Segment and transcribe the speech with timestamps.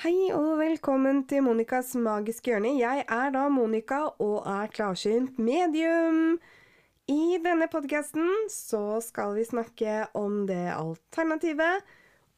[0.00, 2.70] Hei og velkommen til Monicas magiske hjørne.
[2.80, 6.38] Jeg er da Monica og er klarsynt medium.
[7.04, 11.84] I denne podkasten så skal vi snakke om det alternativet.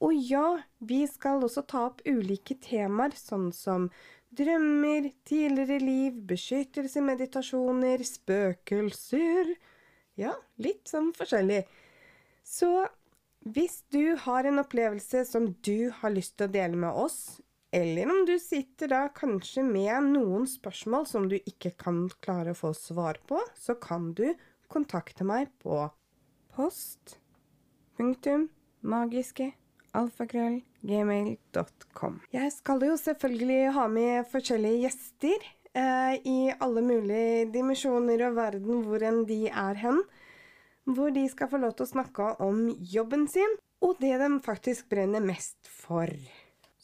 [0.03, 0.49] Og ja,
[0.83, 3.87] vi skal også ta opp ulike temaer, sånn som
[4.35, 9.55] drømmer, tidligere liv, beskyttelse, meditasjoner, spøkelser
[10.19, 11.63] Ja, litt sånn forskjellig.
[12.43, 12.73] Så
[13.47, 17.39] hvis du har en opplevelse som du har lyst til å dele med oss,
[17.73, 22.59] eller om du sitter da kanskje med noen spørsmål som du ikke kan klare å
[22.59, 24.27] få svar på, så kan du
[24.73, 25.87] kontakte meg på
[26.53, 27.17] post
[27.97, 28.51] punktum
[28.85, 29.55] magiske
[29.97, 32.21] alfakrøll.gmail.com.
[32.33, 35.39] Jeg skal jo selvfølgelig ha med forskjellige gjester
[35.77, 40.03] eh, i alle mulige dimensjoner og verden hvor enn de er hen.
[40.89, 43.53] Hvor de skal få lov til å snakke om jobben sin,
[43.83, 46.11] og det de faktisk brenner mest for.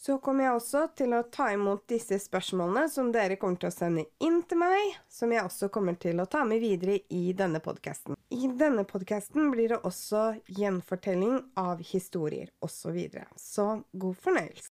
[0.00, 3.74] Så kommer jeg også til å ta imot disse spørsmålene som dere kommer til å
[3.74, 7.58] sende inn til meg, som jeg også kommer til å ta med videre i denne
[7.64, 8.14] podkasten.
[8.30, 12.78] I denne podkasten blir det også gjenfortelling av historier osv.
[12.78, 13.26] Så, videre.
[13.36, 14.70] så god fornøyelse.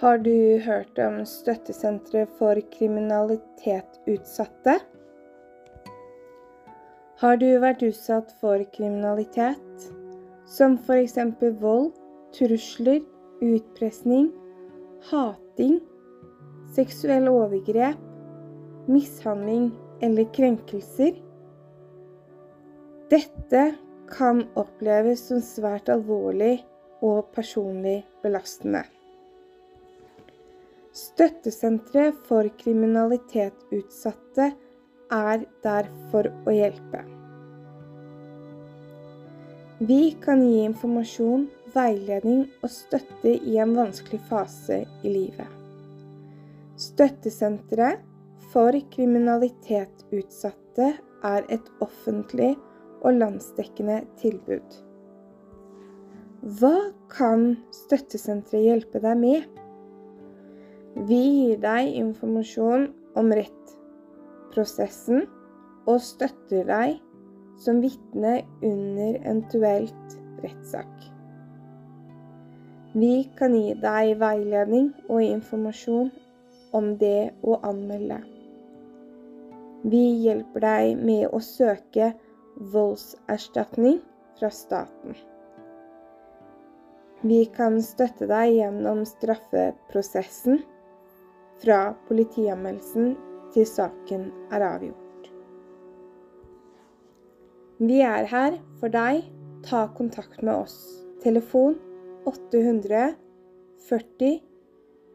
[0.00, 4.80] Har du hørt om støttesenteret for kriminalitetutsatte?
[7.20, 9.82] Har du vært utsatt for kriminalitet,
[10.48, 11.18] som f.eks.
[11.60, 11.90] vold,
[12.32, 13.02] trusler,
[13.44, 14.30] utpressing,
[15.10, 15.74] hating,
[16.72, 18.00] seksuelle overgrep,
[18.88, 19.66] mishandling
[20.00, 21.12] eller krenkelser?
[23.12, 23.66] Dette
[24.08, 26.64] kan oppleves som svært alvorlig
[27.04, 28.86] og personlig belastende.
[30.96, 34.54] Støttesenteret for kriminalitetsutsatte
[35.10, 37.04] er der for å hjelpe.
[39.80, 45.48] Vi kan gi informasjon, veiledning og støtte i en vanskelig fase i livet.
[46.80, 48.02] Støttesenteret
[48.52, 50.88] for kriminalitetsutsatte
[51.24, 52.56] er et offentlig
[53.00, 54.68] og landsdekkende tilbud.
[56.60, 56.76] Hva
[57.12, 59.44] kan støttesenteret hjelpe deg med?
[61.08, 62.88] Vi gir deg informasjon
[63.20, 63.79] om rett
[64.54, 65.24] prosessen
[65.88, 66.98] og støtter deg
[67.60, 70.90] som vitne under eventuelt rettssak.
[72.94, 76.10] Vi kan gi deg veiledning og informasjon
[76.74, 78.18] om det å anmelde.
[79.86, 82.10] Vi hjelper deg med å søke
[82.72, 84.00] voldserstatning
[84.40, 85.14] fra staten.
[87.20, 90.62] Vi kan støtte deg gjennom straffeprosessen
[91.60, 93.12] fra politianmeldelsen
[93.54, 95.30] til saken er avgjort.
[97.80, 99.24] Vi er her for deg.
[99.64, 100.76] Ta kontakt med oss.
[101.20, 101.76] Telefon
[102.28, 103.14] 800
[103.88, 104.40] 40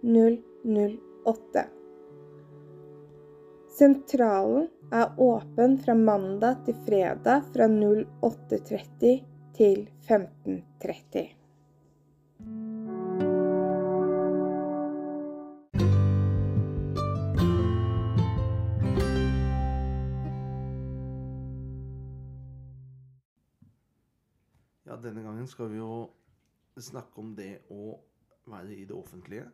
[0.05, 1.65] 008.
[3.75, 9.17] Sentralen er åpen fra mandag til fredag fra 08.30
[9.57, 11.44] til 15.30.
[25.05, 26.07] denne gangen skal vi jo
[26.81, 27.95] snakke om det å
[28.49, 29.45] være i det offentlige.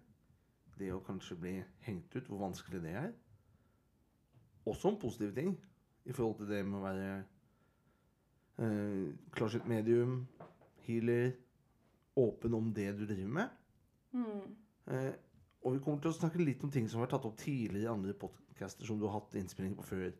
[0.78, 1.54] Det å kanskje bli
[1.86, 3.12] hengt ut, hvor vanskelig det er.
[4.66, 5.54] Også om positive ting
[6.06, 7.10] i forhold til det med å være
[8.62, 10.24] eh, klarsynt medium,
[10.86, 11.36] healer,
[12.18, 13.60] åpen om det du driver med.
[14.12, 14.56] Mm.
[14.88, 15.14] Eh,
[15.62, 17.86] og vi kommer til å snakke litt om ting som har vært tatt opp tidligere
[17.86, 20.12] i andre podcaster som du har hatt innspilling på før.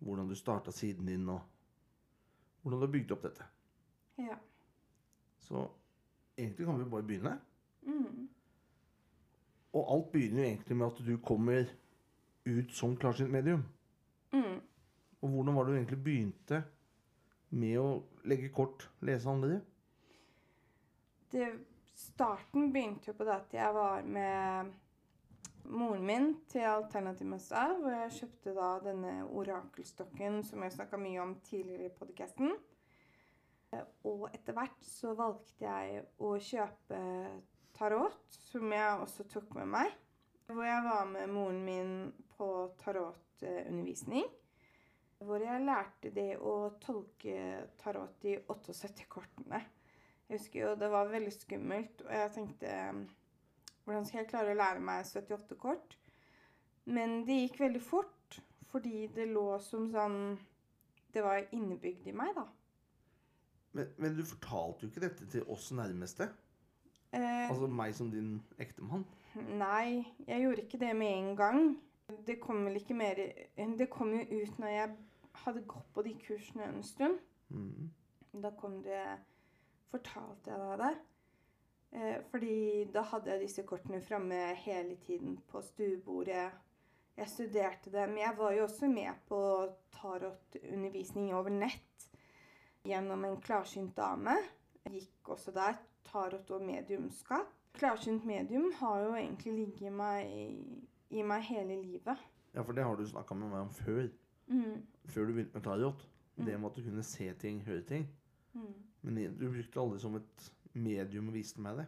[0.00, 1.42] Hvordan du starta siden din, og
[2.62, 3.48] hvordan du har bygd opp dette.
[4.20, 4.36] Ja.
[5.40, 5.64] Så
[6.38, 7.38] egentlig kan vi bare begynne.
[7.82, 8.28] Mm.
[9.72, 11.64] Og alt begynner jo egentlig med at du kommer
[12.46, 13.64] ut som klarsynt medium.
[14.32, 14.60] Mm.
[15.20, 16.62] Og hvordan var det du egentlig begynte
[17.50, 17.88] med å
[18.24, 19.60] legge kort, lese andre?
[21.32, 21.48] Det,
[21.94, 24.72] starten begynte jo på det at jeg var med
[25.70, 31.22] moren min til Alternativ Messa, hvor jeg kjøpte da denne orakelstokken som jeg snakka mye
[31.22, 32.54] om tidligere i podkasten.
[34.08, 37.00] Og etter hvert så valgte jeg å kjøpe
[37.76, 39.94] tarot, som jeg også tok med meg.
[40.50, 41.92] Hvor jeg var med moren min
[42.34, 42.48] på
[42.82, 44.26] tarotundervisning.
[45.20, 47.36] Hvor jeg lærte det å tolke
[47.78, 49.62] tarot i 78 kortene.
[50.26, 52.76] Jeg husker jo det var veldig skummelt, og jeg tenkte
[53.84, 55.96] Hvordan skal jeg klare å lære meg 78 kort?
[56.86, 58.38] Men det gikk veldig fort,
[58.70, 60.20] fordi det lå som sånn
[61.10, 62.46] Det var innebygd i meg, da.
[63.72, 66.30] Men, men du fortalte jo ikke dette til oss nærmeste.
[67.12, 69.04] Eh, Altså meg som din ektemann.
[69.34, 71.60] Nei, jeg gjorde ikke det med en gang.
[72.26, 73.20] Det kom vel ikke mer
[73.78, 74.96] Det kom jo ut når jeg
[75.44, 77.18] hadde gått på de kursene en stund.
[77.48, 77.90] Mm.
[78.42, 79.02] Da kom det
[79.90, 80.90] Fortalte jeg deg det?
[81.92, 86.50] Eh, fordi da hadde jeg disse kortene framme hele tiden på stuebordet.
[87.16, 88.14] Jeg studerte dem.
[88.18, 89.40] Jeg var jo også med på
[89.96, 92.06] tarotundervisning over nett
[92.84, 94.36] gjennom en klarsynt dame.
[94.90, 95.78] Gikk også der
[96.08, 97.50] tarot og mediumskap.
[97.76, 100.30] Klarsynt medium har jo egentlig ligget meg,
[101.10, 102.16] i meg hele livet.
[102.54, 104.08] Ja, for det har du snakka med meg om før.
[104.50, 104.80] Mm.
[105.04, 106.08] Før du begynte med tarot.
[106.36, 106.44] Mm.
[106.46, 108.08] Det med at du kunne se ting, høre ting.
[108.52, 108.74] Mm.
[109.02, 111.86] Men du brukte aldri som et medium og viste meg det.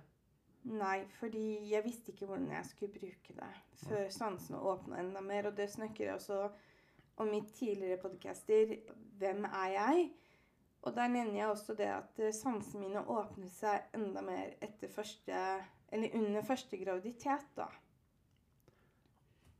[0.62, 3.50] Nei, fordi jeg visste ikke hvordan jeg skulle bruke det
[3.82, 5.50] før sansene åpna enda mer.
[5.50, 6.44] Og det snakker jeg også
[7.16, 8.76] om i tidligere podcaster.
[9.18, 10.10] Hvem er jeg?
[10.82, 14.90] Og der nevner jeg også det at eh, sansene mine åpnet seg enda mer etter
[14.90, 15.42] første
[15.92, 17.66] Eller under første graviditet, da.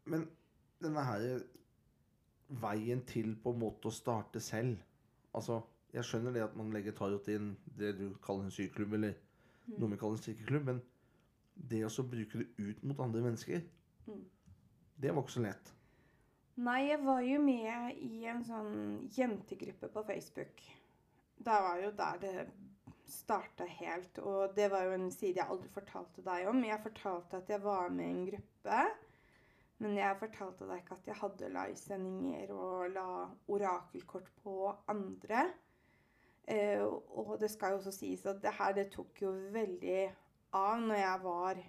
[0.05, 0.25] Men
[0.83, 1.43] denne her
[2.63, 4.81] veien til på en måte å starte selv
[5.33, 5.61] Altså,
[5.93, 9.15] jeg skjønner det at man legger tarot inn det du kaller en syklubb, eller
[9.79, 10.81] noe vi kaller en strikkeklubb, men
[11.71, 13.63] det å bruke det ut mot andre mennesker,
[14.05, 14.25] Mm.
[15.01, 15.73] det var ikke så lett.
[16.57, 20.61] Nei, jeg var jo med i en sånn jentegruppe på Facebook.
[21.38, 22.34] Det var jo der det
[23.12, 24.19] starta helt.
[24.19, 26.62] Og det var jo en side jeg aldri fortalte deg om.
[26.64, 28.84] Jeg fortalte at jeg var med i en gruppe.
[29.82, 33.06] Men jeg fortalte deg ikke at jeg hadde livesendinger og la
[33.50, 34.56] orakelkort på
[34.93, 35.49] andre.
[36.46, 40.02] Eh, og det skal jo også sies at det her det tok jo veldig
[40.58, 41.62] av når jeg var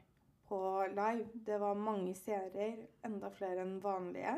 [0.50, 0.60] på
[0.94, 1.30] live.
[1.46, 2.70] Det var mange seere,
[3.06, 4.36] enda flere enn vanlige,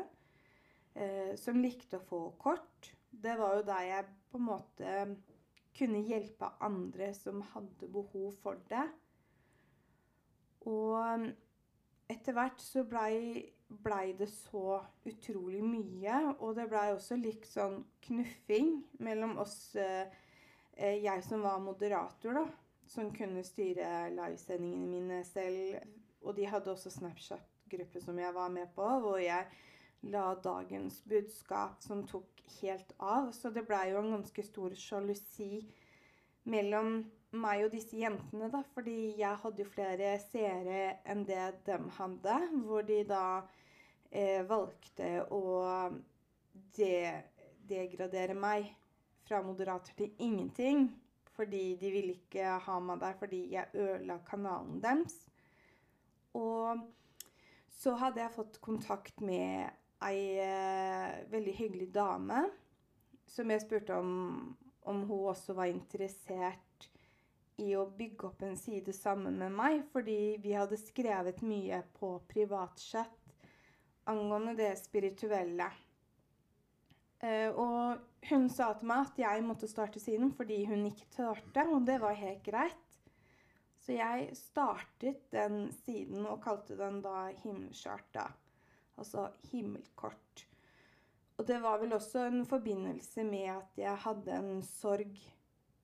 [0.94, 2.75] eh, som likte å få kort.
[3.22, 4.94] Det var jo der jeg på en måte
[5.76, 8.86] kunne hjelpe andre som hadde behov for det.
[10.66, 11.26] Og
[12.10, 17.80] etter hvert så blei blei det så utrolig mye, og det blei også litt sånn
[18.06, 20.06] knuffing mellom oss eh,
[20.76, 22.44] eh, Jeg som var moderator, da,
[22.86, 25.80] som kunne styre livesendingene mine selv.
[26.22, 29.46] Og de hadde også Snapchat-gruppe som jeg var med på, hvor jeg
[30.12, 33.30] la dagens budskap som tok helt av.
[33.32, 35.66] Så det blei jo en ganske stor sjalusi
[36.46, 37.00] mellom
[37.36, 38.62] meg og disse jentene, da.
[38.74, 42.38] Fordi jeg hadde jo flere seere enn det dem hadde.
[42.66, 43.24] Hvor de da
[44.10, 45.42] eh, valgte å
[46.76, 46.92] de
[47.68, 48.70] degradere meg
[49.26, 50.88] fra moderator til ingenting.
[51.36, 55.18] Fordi de ville ikke ha meg der fordi jeg ødela kanalen deres.
[56.36, 56.80] Og
[57.76, 59.68] så hadde jeg fått kontakt med
[60.04, 62.44] ei eh, veldig hyggelig dame
[63.26, 64.56] som jeg spurte om
[64.86, 66.86] om hun også var interessert
[67.56, 72.12] i å bygge opp en side sammen med meg, fordi vi hadde skrevet mye på
[72.30, 73.32] privatchat
[74.06, 75.66] angående det spirituelle.
[77.18, 81.64] Eh, og hun sa til meg at jeg måtte starte siden fordi hun ikke turte,
[81.72, 83.00] og det var helt greit.
[83.82, 88.28] Så jeg startet den siden og kalte den da Himmelcharta,
[88.96, 90.46] altså himmelkort.
[91.36, 95.18] Og det var vel også en forbindelse med at jeg hadde en sorg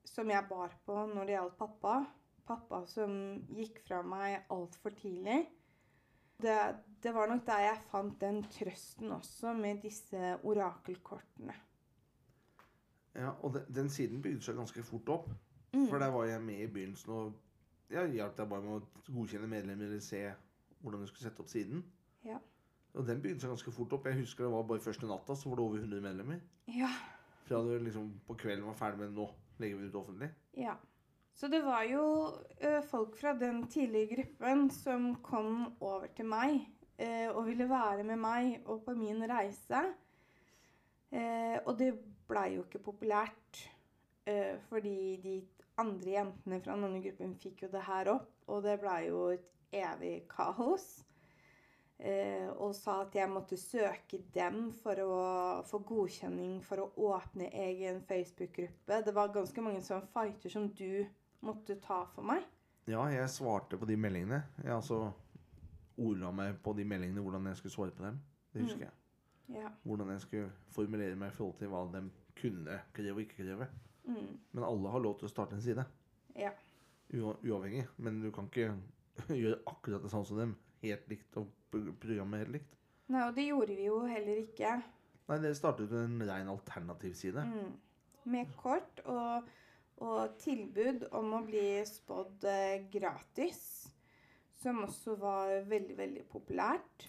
[0.05, 1.97] som jeg bar på når det gjaldt pappa.
[2.43, 3.13] Pappa som
[3.55, 5.43] gikk fra meg altfor tidlig.
[6.43, 6.57] Det,
[7.03, 11.55] det var nok der jeg fant den trøsten også, med disse orakelkortene.
[13.15, 15.29] Ja, Og den, den siden bygde seg ganske fort opp.
[15.73, 15.87] Mm.
[15.87, 17.33] For der var jeg med i begynnelsen og
[17.93, 20.23] jeg hjalp deg bare med å godkjenne medlemmer eller se
[20.81, 21.83] hvordan du skulle sette opp siden.
[22.25, 22.39] Ja.
[22.93, 24.05] Og den bygde seg ganske fort opp.
[24.05, 26.41] Jeg husker det var bare første natta, så var det over 100 medlemmer.
[26.69, 26.91] Ja.
[27.47, 29.27] Fra du liksom på kvelden var ferdig med nå
[29.61, 30.29] legger vi det ut offentlig.
[30.57, 30.75] Ja.
[31.33, 32.03] Så det var jo
[32.61, 36.59] ø, folk fra den tidlige gruppen som kom over til meg
[37.01, 39.81] ø, og ville være med meg og på min reise.
[41.09, 41.23] E,
[41.65, 41.95] og det
[42.29, 43.63] blei jo ikke populært,
[44.29, 44.37] ø,
[44.69, 45.39] fordi de
[45.81, 49.49] andre jentene fra denne gruppen fikk jo det her opp, og det blei jo et
[49.73, 50.85] evig kaos.
[52.03, 55.19] Eh, og sa at jeg måtte søke dem for å
[55.63, 58.97] få godkjenning for å åpne egen Facebook-gruppe.
[59.05, 61.05] Det var ganske mange sånne fighter som du
[61.47, 62.43] måtte ta for meg.
[62.91, 64.41] Ja, jeg svarte på de meldingene.
[64.59, 65.05] Jeg altså
[65.95, 68.19] ordla meg på de meldingene hvordan jeg skulle svare på dem.
[68.51, 68.93] Det husker jeg.
[69.61, 69.71] Ja.
[69.87, 72.03] Hvordan jeg skulle formulere meg i forhold til hva de
[72.35, 73.69] kunne kreve og ikke kreve.
[74.03, 74.35] Mm.
[74.51, 75.87] Men alle har lov til å starte en side.
[76.35, 76.51] Ja.
[77.15, 77.87] Uavhengig.
[77.95, 78.73] Men du kan ikke
[79.43, 80.57] gjøre akkurat det samme som dem.
[80.83, 82.77] Helt likt og pro- programmet helt likt.
[83.13, 84.75] Nei, og det gjorde vi jo heller ikke.
[85.29, 87.43] Nei, dere startet en ren alternativ side.
[87.47, 87.73] Mm.
[88.33, 89.47] Med kort og,
[90.03, 93.61] og tilbud om å bli spådd eh, gratis,
[94.63, 97.07] som også var veldig, veldig populært.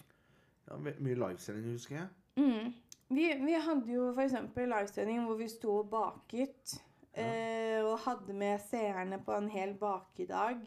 [0.67, 2.09] Ja, Mye livesending, husker jeg.
[2.39, 2.73] Mm.
[3.15, 4.33] Vi, vi hadde jo f.eks.
[4.57, 6.77] livesending hvor vi sto og baket.
[7.15, 10.65] Eh, og hadde med seerne på en hel bakedag.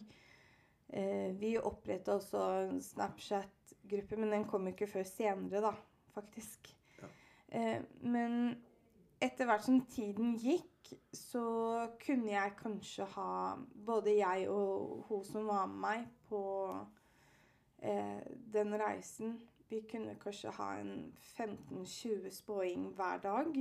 [0.89, 5.75] Eh, vi oppretta også en Snapchat-gruppe, men den kom ikke før senere, da,
[6.15, 6.71] faktisk.
[7.03, 7.11] Ja.
[7.53, 8.57] Eh, men
[9.21, 11.43] etter hvert som tiden gikk, så
[12.01, 13.33] kunne jeg kanskje ha
[13.87, 16.41] Både jeg og hun som var med meg på
[17.83, 18.23] eh,
[18.55, 19.35] den reisen
[19.69, 23.59] Vi kunne kanskje ha en 15-20 spåing hver dag.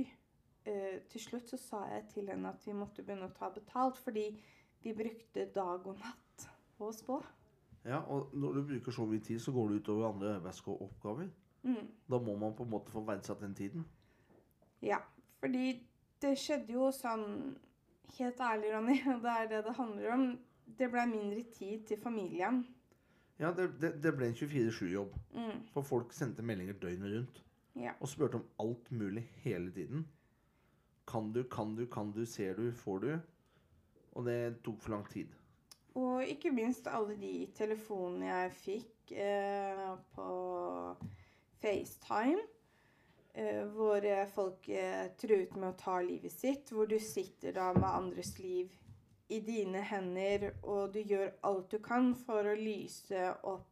[0.64, 4.00] Eh, til slutt så sa jeg til henne at vi måtte begynne å ta betalt,
[4.00, 4.30] fordi
[4.80, 6.27] vi brukte dag og natt
[6.86, 7.18] å spå.
[7.84, 11.28] Ja, og når du bruker så mye tid, så går det utover andre arbeidsoppgaver.
[11.62, 11.86] Mm.
[12.10, 13.86] Da må man på en måte få verdsatt den tiden.
[14.82, 15.00] Ja,
[15.40, 15.80] fordi
[16.22, 17.56] det skjedde jo sånn
[18.16, 18.94] Helt ærlig, Ronny,
[19.24, 20.22] det er det det handler om.
[20.78, 22.62] Det ble mindre tid til familien.
[23.38, 25.12] Ja, det, det, det ble en 24-7-jobb.
[25.36, 25.58] Mm.
[25.74, 27.42] For folk sendte meldinger døgnet rundt.
[27.76, 27.92] Ja.
[28.00, 30.06] Og spurte om alt mulig hele tiden.
[31.08, 33.12] Kan du, kan du, kan du, ser du, får du?
[34.16, 35.36] Og det tok for lang tid.
[35.94, 40.28] Og ikke minst alle de telefonene jeg fikk eh, på
[41.62, 42.44] FaceTime.
[43.38, 46.72] Eh, hvor eh, folk eh, truet med å ta livet sitt.
[46.74, 48.72] Hvor du sitter da med andres liv
[49.28, 53.68] i dine hender, og du gjør alt du kan for å lyse opp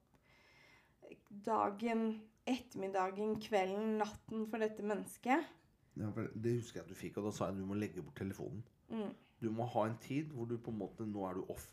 [1.47, 5.49] dagen, ettermiddagen, kvelden, natten for dette mennesket.
[5.97, 7.79] Ja, for det husker jeg at du fikk, og da sa jeg at du må
[7.81, 8.61] legge bort telefonen.
[8.93, 9.15] Mm.
[9.41, 11.67] Du må ha en tid hvor du på en måte Nå er du off.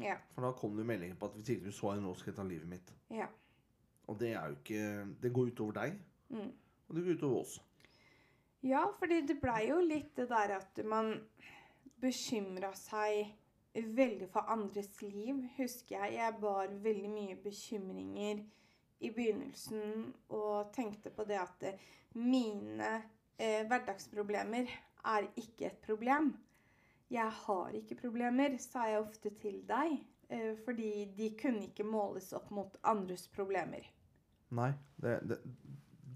[0.00, 0.16] Ja.
[0.34, 2.42] For da kom det meldinger på at hvis ikke du så nå skal jeg ta
[2.48, 2.92] livet mitt.
[3.10, 3.26] ja.
[4.08, 5.98] Og det er jo ikke Det går utover deg,
[6.30, 6.52] Mm.
[6.88, 7.60] og det går utover oss.
[8.62, 11.20] Ja, fordi det blei jo litt det der at man
[12.00, 13.26] bekymra seg
[13.74, 16.14] veldig for andres liv, husker jeg.
[16.18, 18.42] Jeg bar veldig mye bekymringer
[19.00, 21.64] i begynnelsen og tenkte på det at
[22.14, 23.02] mine
[23.38, 24.66] eh, hverdagsproblemer
[25.04, 26.34] er ikke et problem.
[27.12, 29.98] Jeg har ikke problemer, sa jeg ofte til deg.
[30.32, 33.84] Eh, fordi de kunne ikke måles opp mot andres problemer.
[34.56, 34.70] Nei.
[35.02, 35.38] Det, det,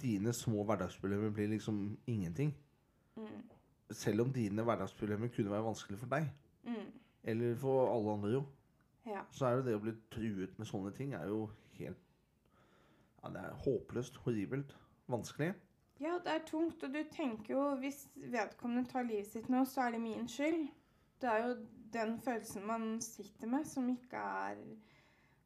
[0.00, 2.54] dine små hverdagsproblemer blir liksom ingenting.
[3.16, 3.42] Mm.
[3.92, 6.30] Selv om dine hverdagsproblemer kunne være vanskelig for deg,
[6.66, 6.88] Mm.
[7.24, 8.42] eller for alle andre, jo,
[9.06, 9.20] Ja.
[9.30, 11.96] så er jo det å bli truet med sånne ting er jo helt
[13.22, 14.76] Ja, det er håpløst, horribelt,
[15.08, 15.52] vanskelig.
[16.00, 19.86] Ja, det er tungt, og du tenker jo hvis vedkommende tar livet sitt nå, så
[19.86, 20.68] er det min skyld.
[21.20, 21.56] Det er jo
[21.92, 24.60] den følelsen man sitter med, som ikke er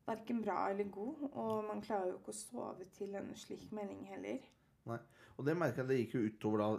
[0.07, 1.29] verken bra eller god.
[1.33, 4.47] Og man klarer jo ikke å sove til en slik melding heller.
[4.91, 4.99] Nei.
[5.37, 6.71] Og det merka jeg det gikk jo utover da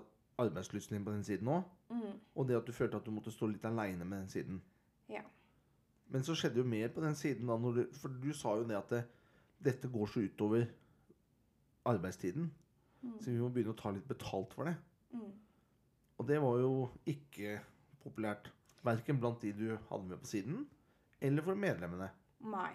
[0.41, 1.63] arbeidslysten din på den siden òg.
[1.89, 2.19] Mm.
[2.35, 4.61] Og det at du følte at du måtte stå litt aleine med den siden.
[5.09, 5.23] Ja.
[6.11, 8.77] Men så skjedde jo mer på den siden da, du, for du sa jo det
[8.77, 9.01] at det,
[9.71, 10.65] dette går så utover
[11.87, 12.51] arbeidstiden.
[13.01, 13.17] Mm.
[13.21, 14.75] Så vi må begynne å ta litt betalt for det.
[15.15, 15.31] Mm.
[16.19, 16.73] Og det var jo
[17.09, 17.59] ikke
[18.03, 18.51] populært.
[18.85, 20.63] Verken blant de du hadde med på siden,
[21.21, 22.09] eller for medlemmene.
[22.49, 22.73] Nei.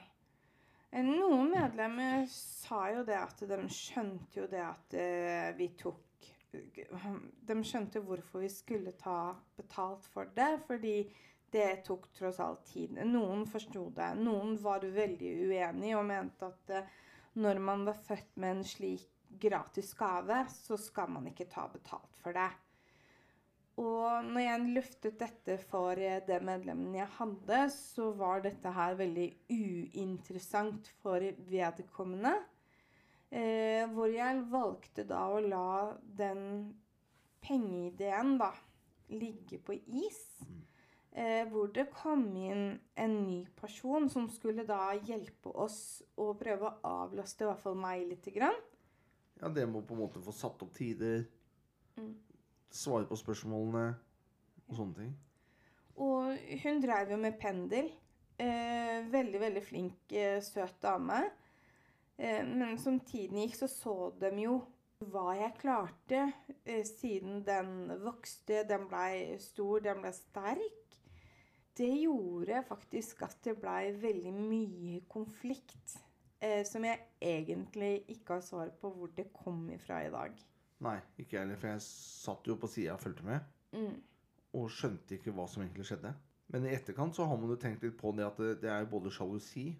[0.90, 6.02] Eh, Noen medlemmer sa jo det at de skjønte jo det at eh, vi tok
[6.56, 11.02] De skjønte hvorfor vi skulle ta betalt for det, fordi
[11.52, 12.96] det tok tross alt tid.
[13.04, 14.14] Noen forsto det.
[14.22, 16.88] Noen var veldig uenig og mente at eh,
[17.42, 19.04] når man var født med en slik
[19.42, 22.48] gratis gave, så skal man ikke ta betalt for det.
[23.76, 28.96] Og når jeg løftet dette for eh, det medlemmet jeg hadde, så var dette her
[28.96, 32.32] veldig uinteressant for vedkommende.
[33.28, 35.68] Eh, hvor jeg valgte da å la
[36.16, 36.46] den
[37.44, 38.54] pengeideen da
[39.12, 40.22] ligge på is.
[41.12, 46.70] Eh, hvor det kom inn en ny person som skulle da hjelpe oss å prøve
[46.70, 48.56] å avlaste i hvert fall meg lite grann.
[49.40, 51.26] Ja, det må på en måte få satt opp tider,
[51.96, 52.12] Mm.
[52.72, 53.86] Svare på spørsmålene
[54.66, 55.14] og sånne ting.
[55.96, 57.90] Og hun drev jo med pendel.
[58.36, 61.22] Eh, veldig, veldig flink, eh, søt dame.
[62.18, 64.58] Eh, men som tiden gikk, så så de jo
[65.04, 66.32] hva jeg klarte,
[66.64, 70.98] eh, siden den vokste, den blei stor, den blei sterk.
[71.76, 75.98] Det gjorde faktisk at det blei veldig mye konflikt.
[76.40, 80.32] Eh, som jeg egentlig ikke har svar på hvor det kom ifra i dag.
[80.84, 83.40] Nei, ikke jeg heller, for jeg satt jo på sida og fulgte med.
[83.72, 83.96] Mm.
[84.60, 86.12] Og skjønte ikke hva som egentlig skjedde.
[86.52, 88.88] Men i etterkant så har man jo tenkt litt på det at det, det er
[88.90, 89.70] både sjalusi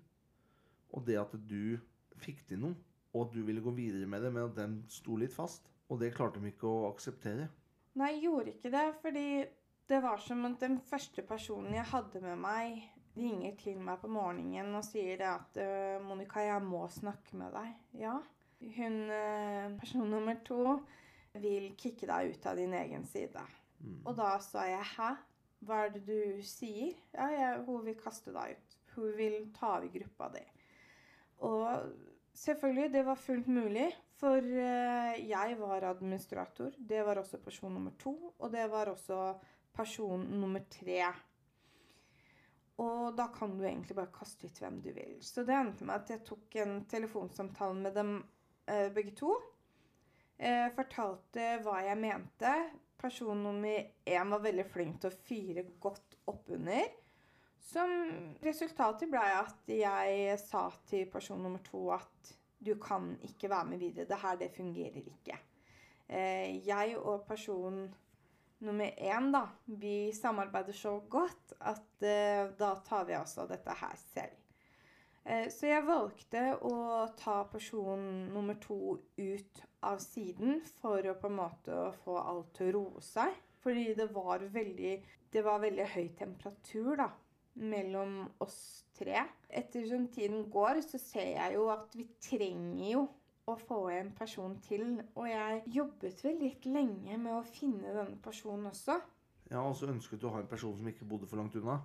[0.96, 1.76] og det at du
[2.22, 2.76] fikk til noe,
[3.12, 5.68] og at du ville gå videre med det, men at den sto litt fast.
[5.92, 7.48] Og det klarte de ikke å akseptere.
[7.96, 9.28] Nei, jeg gjorde ikke det, fordi
[9.86, 12.80] Det var som at den første personen jeg hadde med meg,
[13.14, 17.54] ringer til meg på morgenen og sier det at «Øh, 'Monica, jeg må snakke med
[17.54, 17.76] deg'.
[17.94, 18.16] Ja.
[18.60, 20.78] Hun, øh, person nummer to,
[21.40, 23.42] vil kicke deg ut av din egen side.
[23.80, 24.02] Mm.
[24.06, 25.14] Og da sa jeg 'hæ?
[25.66, 28.76] Hva er det du sier?' Ja, jeg, hun vil kaste deg ut.
[28.94, 30.44] Hun vil ta over gruppa di.
[31.38, 31.92] Og
[32.34, 33.92] selvfølgelig, det var fullt mulig.
[34.16, 36.72] For eh, jeg var administrator.
[36.78, 38.34] Det var også person nummer to.
[38.38, 39.34] Og det var også
[39.76, 41.02] person nummer tre.
[42.76, 45.16] Og da kan du egentlig bare kaste ut hvem du vil.
[45.25, 48.36] Så det endte med at jeg tok en telefonsamtale med dem eh,
[48.66, 49.35] begge to.
[50.37, 52.52] Eh, fortalte hva jeg mente.
[53.00, 56.88] Person nummer én var veldig flink til å fyre godt oppunder.
[57.66, 57.90] Som
[58.44, 62.32] resultatet ble at jeg sa til person nummer to at
[62.62, 64.08] du kan ikke være med videre.
[64.08, 65.38] Det her, det fungerer ikke.
[66.06, 67.87] Eh, jeg og person
[68.64, 73.96] nummer én, da, vi samarbeider så godt at eh, da tar vi også dette her
[74.12, 74.45] selv.
[75.26, 76.76] Eh, så jeg valgte å
[77.18, 82.71] ta person nummer to ut av siden for å på en måte få alt til
[82.71, 83.35] å roe seg.
[83.66, 84.97] Fordi det var veldig,
[85.35, 87.11] det var veldig høy temperatur, da
[87.56, 89.23] mellom oss tre.
[89.49, 93.04] Etter som tiden går, så ser jeg jo at vi trenger jo
[93.47, 95.00] å få en person til.
[95.14, 98.99] Og jeg jobbet vel litt lenge med å finne denne personen også.
[99.50, 101.78] Ja, og så ønsket du å ha en person som ikke bodde for langt unna.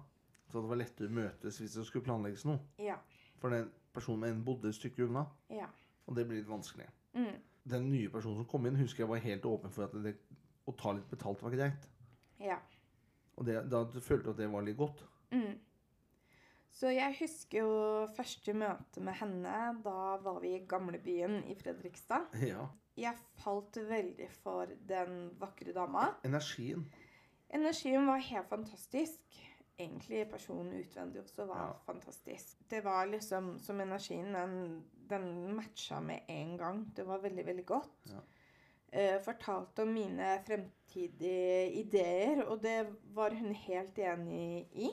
[0.51, 2.59] Så det var lettere å møtes hvis det skulle planlegges noe.
[2.81, 2.97] Ja.
[3.41, 5.67] For den personen med en bodde et stykke unna, Ja.
[6.07, 6.85] og det blir litt vanskelig.
[7.17, 7.33] Mm.
[7.71, 10.15] Den nye personen som kom inn, husker jeg var helt åpen for at det,
[10.67, 11.89] å ta litt betalt var greit.
[12.39, 12.59] Ja.
[13.37, 15.03] Og det, da følte du at det var litt godt.
[15.31, 15.57] Mm.
[16.71, 17.71] Så jeg husker jo
[18.15, 19.55] første møte med henne.
[19.83, 22.29] Da var vi i gamlebyen i Fredrikstad.
[22.47, 22.69] Ja.
[22.97, 26.09] Jeg falt veldig for den vakre dama.
[26.27, 26.85] Energien.
[27.51, 29.19] Energien var helt fantastisk.
[29.79, 31.73] Egentlig personen utvendig også var Ja.
[31.85, 32.57] fantastisk.
[32.69, 36.83] Det var liksom som energien, den, den matcha med en gang.
[36.95, 38.11] Det var veldig, veldig godt.
[38.11, 38.19] Ja.
[38.93, 44.89] Eh, fortalte om mine fremtidige ideer, og det var hun helt enig i.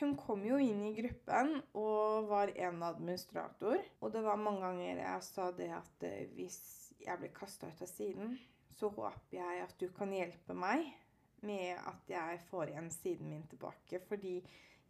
[0.00, 3.76] Hun kom jo inn i gruppen og var en administrator.
[4.00, 7.82] Og det var mange ganger jeg sa det at eh, hvis jeg blir kasta ut
[7.82, 8.38] av siden,
[8.76, 10.88] så håper jeg at du kan hjelpe meg
[11.42, 14.00] med at jeg får igjen siden min tilbake.
[14.08, 14.38] Fordi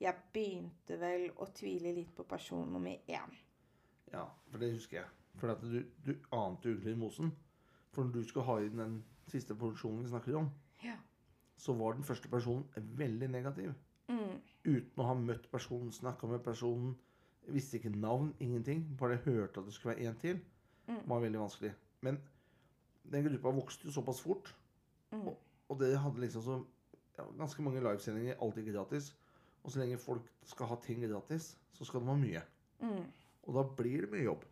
[0.00, 3.34] jeg begynte vel å tvile litt på person nummer én.
[4.12, 5.08] Ja, for det husker jeg.
[5.36, 7.32] For du, du ante ugler i mosen.
[7.92, 8.96] For når du skulle ha inn den
[9.28, 10.50] siste produksjonen vi snakker om,
[10.84, 10.96] Ja.
[11.56, 13.72] så var den første personen veldig negativ.
[14.08, 14.40] Mm.
[14.64, 16.94] Uten å ha møtt personen, snakka med personen,
[17.48, 18.84] visste ikke navn, ingenting.
[18.98, 20.40] Bare hørte at det skulle være én til.
[20.86, 21.00] Mm.
[21.08, 21.72] var veldig vanskelig.
[22.00, 22.20] Men
[23.10, 24.54] den gruppa vokste jo såpass fort.
[25.10, 25.28] Mm.
[25.28, 26.56] Og, og det hadde liksom så
[27.16, 29.12] ja, ganske mange livesendinger, alltid gratis.
[29.64, 32.42] Og så lenge folk skal ha ting gratis, så skal de ha mye.
[32.84, 33.06] Mm.
[33.46, 34.44] Og da blir det mye jobb.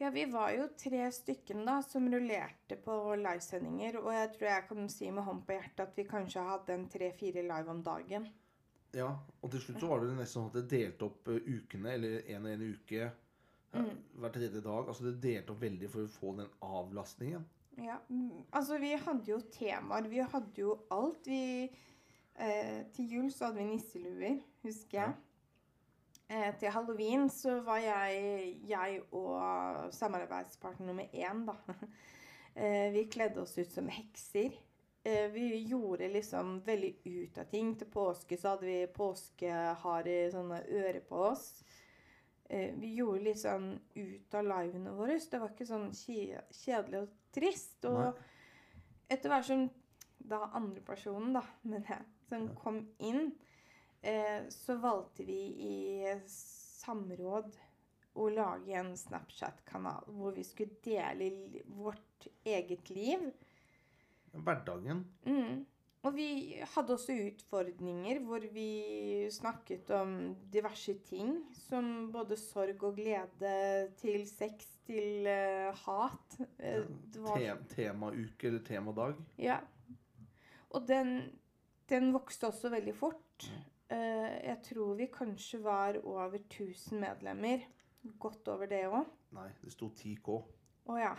[0.00, 4.68] Ja, vi var jo tre stykken da som rullerte på livesendinger, og jeg tror jeg
[4.70, 8.28] kan si med hånd på hjertet at vi kanskje hadde en tre-fire live om dagen.
[8.96, 9.10] Ja,
[9.42, 12.24] og til slutt så var det nesten sånn at det delte opp eh, ukene, eller
[12.32, 13.12] en og en uke ja,
[13.70, 13.98] Mm.
[14.18, 14.88] hver tredje dag.
[14.88, 17.44] Altså det delte opp veldig for å få den avlastningen.
[17.78, 21.26] Ja, mm, altså vi hadde jo temaer, vi hadde jo alt.
[21.26, 21.70] Vi,
[22.36, 25.12] eh, til jul så hadde vi nisseluer, husker jeg.
[26.30, 31.58] Eh, til halloween så var jeg, jeg og samarbeidspartner nummer én, da.
[32.60, 34.50] Eh, vi kledde oss ut som hekser.
[35.06, 37.76] Eh, vi gjorde liksom veldig ut av ting.
[37.78, 41.62] Til påske så hadde vi påskehare sånne ører på oss.
[42.50, 45.20] Eh, vi gjorde litt sånn ut av livene våre.
[45.22, 47.84] Det var ikke sånn kjedelig og trist.
[47.86, 48.12] Og Nei.
[49.14, 49.68] etter hvert som
[50.18, 52.54] da andre personen, da, mener jeg, som Ja.
[52.58, 53.32] kom inn,
[54.02, 55.38] eh, så valgte vi
[55.70, 57.54] i samråd
[58.18, 63.30] å lage en Snapchat-kanal hvor vi skulle dele vårt eget liv.
[64.34, 65.04] Hverdagen.
[65.24, 65.66] Mm.
[66.02, 70.14] Og vi hadde også utfordringer hvor vi snakket om
[70.52, 71.34] diverse ting.
[71.52, 76.38] Som både sorg og glede til sex til uh, hat.
[76.58, 79.14] Eh, det var- Te temauke eller temadag.
[79.38, 79.58] Ja.
[80.70, 81.12] Og den,
[81.90, 83.50] den vokste også veldig fort.
[83.92, 87.58] Uh, jeg tror vi kanskje var over 1000 medlemmer.
[88.18, 89.04] Godt over det òg.
[89.36, 90.40] Nei, det sto 10K.
[90.88, 91.12] Å ja.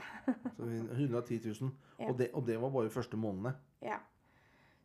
[0.57, 1.71] Så vi- 110 000.
[2.01, 2.07] Ja.
[2.09, 3.53] Og, det, og det var bare første månedene.
[3.85, 3.99] ja.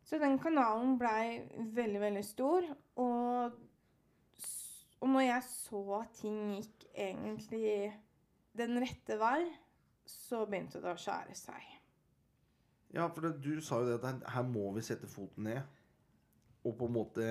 [0.07, 1.41] Så den kanalen blei
[1.75, 2.67] veldig, veldig stor.
[3.03, 3.57] Og,
[5.01, 7.91] og når jeg så at ting gikk egentlig
[8.57, 9.41] den rette vei,
[10.07, 11.73] så begynte det å skjære seg.
[12.95, 15.61] Ja, for det, du sa jo det at her, her må vi sette foten ned.
[16.63, 17.27] og på en måte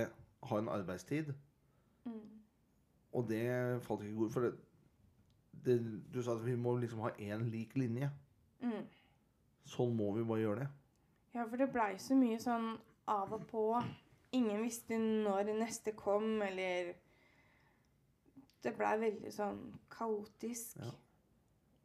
[0.48, 1.32] ha en arbeidstid.
[3.12, 4.52] Og det falt ikke god for det,
[5.64, 5.76] det,
[6.14, 8.10] Du sa at vi må liksom ha én lik linje.
[8.60, 8.84] Mm.
[9.66, 10.68] Sånn må vi bare gjøre det.
[11.37, 12.70] Ja, for det blei så mye sånn
[13.12, 13.64] av og på.
[14.37, 16.94] Ingen visste når neste kom, eller
[18.64, 19.59] Det blei veldig sånn
[19.92, 20.81] kaotisk.
[20.81, 20.90] Ja.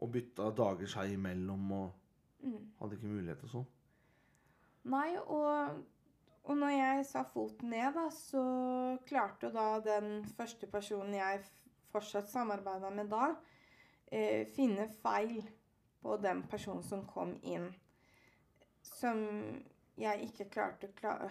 [0.01, 1.91] Og bytta dager seg imellom og
[2.41, 2.71] Mm.
[2.79, 3.65] hadde ikke mulighet og sånn.
[4.89, 5.83] Nei, og,
[6.43, 11.43] og når jeg sa foten ned, da, så klarte jo da den første personen jeg
[11.93, 13.35] fortsatt samarbeida med da,
[14.11, 15.43] eh, finne feil
[16.01, 17.69] på den personen som kom inn.
[18.83, 19.21] Som
[19.97, 21.29] jeg ikke klarte å klare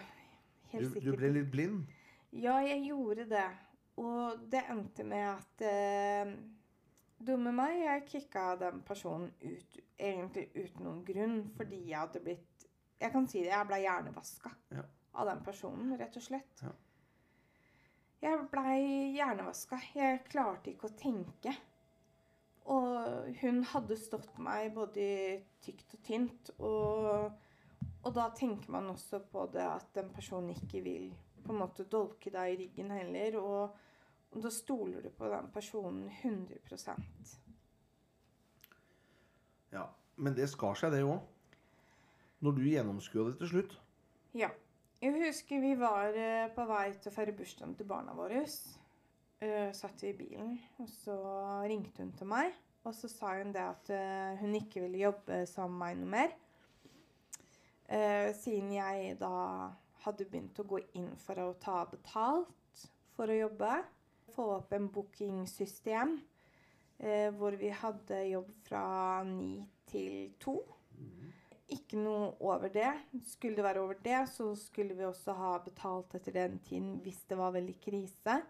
[0.71, 1.03] Du, sikkert.
[1.03, 1.85] du du ble litt blind.
[2.31, 3.47] Ja, jeg gjorde det.
[3.99, 6.31] Og det endte med at eh,
[7.21, 12.65] Dumme meg, jeg kicka den personen ut egentlig uten noen grunn, fordi jeg hadde blitt
[13.01, 14.83] Jeg kan si det, jeg ble hjernevaska Ja.
[15.13, 16.63] av den personen, rett og slett.
[16.63, 16.71] Ja.
[18.21, 19.79] Jeg blei hjernevaska.
[19.95, 21.53] Jeg klarte ikke å tenke.
[22.71, 26.51] Og hun hadde stått meg både i tykt og tynt.
[26.63, 27.33] Og,
[28.05, 31.09] og da tenker man også på det at den personen ikke vil
[31.41, 33.37] på en måte dolke deg i ryggen heller.
[33.41, 33.77] Og,
[34.31, 37.37] og da stoler du på den personen 100%
[39.71, 41.19] Ja, Men det skar seg, det òg.
[42.41, 43.77] Når du gjennomskua det til slutt.
[44.37, 44.49] Ja.
[45.01, 48.43] Jeg husker vi var eh, på vei til å feire bursdagen til barna våre.
[49.41, 51.15] Uh, satt vi i bilen, og så
[51.65, 52.53] ringte hun til meg.
[52.85, 56.11] Og så sa hun det at uh, hun ikke ville jobbe sammen med meg noe
[56.13, 56.35] mer.
[57.89, 59.31] Uh, siden jeg da
[60.05, 63.71] hadde begynt å gå inn for å ta betalt for å jobbe.
[64.35, 66.15] Få opp en bookingsystem
[67.01, 68.85] uh, hvor vi hadde jobb fra
[69.25, 70.59] ni til to.
[71.71, 72.93] Ikke noe over det.
[73.25, 77.23] Skulle det være over det, så skulle vi også ha betalt etter den tiden hvis
[77.25, 78.43] det var veldig krise.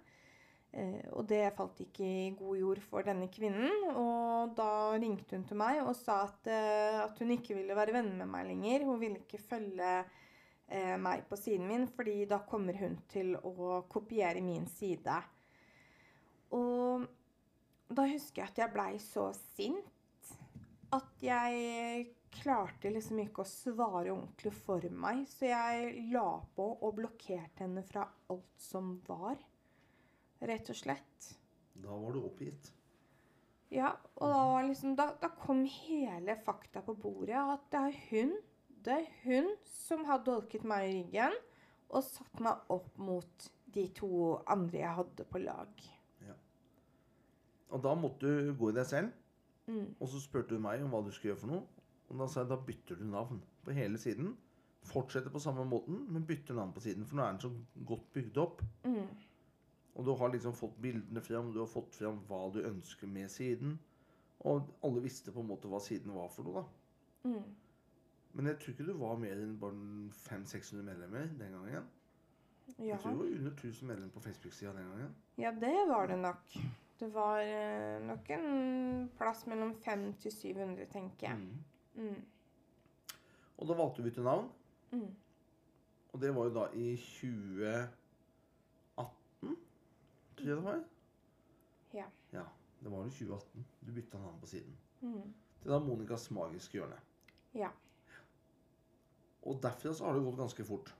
[0.71, 3.89] Eh, og det falt ikke i god jord for denne kvinnen.
[3.91, 7.95] Og da ringte hun til meg og sa at, eh, at hun ikke ville være
[7.97, 8.87] venn med meg lenger.
[8.87, 9.91] Hun ville ikke følge
[10.71, 15.19] eh, meg på siden min, fordi da kommer hun til å kopiere min side.
[16.55, 17.07] Og
[17.91, 19.87] da husker jeg at jeg blei så sint
[20.91, 25.23] at jeg klarte liksom ikke å svare ordentlig for meg.
[25.27, 29.39] Så jeg la på og blokkerte henne fra alt som var.
[30.41, 31.33] Rett og slett.
[31.81, 32.71] Da var du oppgitt.
[33.71, 37.37] Ja, og da, var liksom, da, da kom hele fakta på bordet.
[37.39, 38.33] At det er hun
[38.85, 41.35] det er hun som har dolket meg i ryggen
[41.91, 44.09] og satt meg opp mot de to
[44.49, 45.83] andre jeg hadde på lag.
[46.25, 46.35] Ja.
[47.69, 49.11] Og da måtte du gå i deg selv.
[49.67, 49.93] Mm.
[49.99, 51.85] Og så spurte du meg om hva du skulle gjøre for noe.
[52.09, 54.33] Og da sa jeg da bytter du navn på hele siden.
[54.89, 57.05] Fortsetter på samme måten, men bytter navn på siden.
[57.07, 58.63] For nå er den så godt bygd opp.
[58.87, 59.05] Mm.
[59.95, 63.31] Og du har liksom fått bildene fram, du har fått fram hva du ønsker med
[63.31, 63.79] siden.
[64.47, 67.29] Og alle visste på en måte hva siden var for noe, da.
[67.29, 67.57] Mm.
[68.33, 69.75] Men jeg tror ikke du var mer enn bare
[70.23, 71.73] 500-600 medlemmer den gangen.
[71.75, 71.81] Ja.
[72.79, 75.15] Jeg tror du var under 1000 medlemmer på Facebook-sida den gangen.
[75.37, 76.55] ja, det var det nok.
[76.99, 81.37] Det var eh, nok en plass mellom 500 til 700, tenker jeg.
[81.95, 82.03] Mm.
[82.03, 82.21] Mm.
[83.57, 84.47] Og da valgte du å bytte navn.
[84.91, 85.09] Mm.
[86.11, 88.00] Og det var jo da i 2018,
[90.47, 90.83] jeg det var.
[91.93, 92.05] Ja.
[92.33, 92.43] Ja,
[92.83, 94.75] det var jo 2018 du bytta navn på siden.
[95.01, 95.33] Mm.
[95.61, 96.97] Til da Monicas magiske hjørne.
[97.53, 97.69] Ja.
[99.43, 100.91] Og derfra så har det gått ganske fort.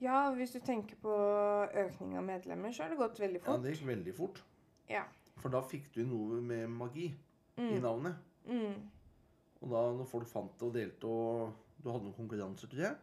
[0.00, 1.12] ja, hvis du tenker på
[1.76, 3.58] økning av medlemmer, så har det gått veldig fort.
[3.58, 4.42] Ja, det gikk veldig fort.
[4.88, 5.02] Ja.
[5.42, 7.82] For da fikk du noe med magi i Mm.
[7.82, 8.14] navnet.
[8.46, 8.90] Mm.
[9.60, 12.96] Og da når folk fant det og delte og du hadde noen konkurranser, tror jeg,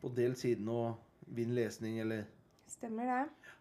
[0.00, 2.24] på del siden og vinn lesning eller
[2.68, 3.30] Stemmer det.
[3.42, 3.55] Så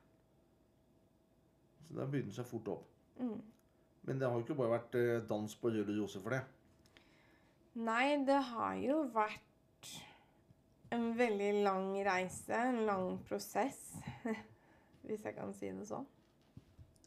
[1.96, 2.88] begynte det seg fort opp.
[3.20, 3.40] Mm.
[4.06, 6.42] Men det har jo ikke bare vært eh, dans på rød rose for det.
[7.76, 9.90] Nei, det har jo vært
[10.96, 13.80] en veldig lang reise, en lang prosess,
[15.08, 16.06] hvis jeg kan si det sånn.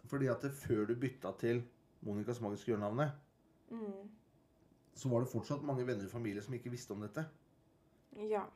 [0.08, 1.62] Fordi at det, før du bytta til
[2.06, 3.24] Monicas magiske hjørnenavnet,
[3.68, 4.06] Mm.
[4.96, 7.20] så var det fortsatt mange venner og familie som ikke visste om dette.
[8.30, 8.46] Ja.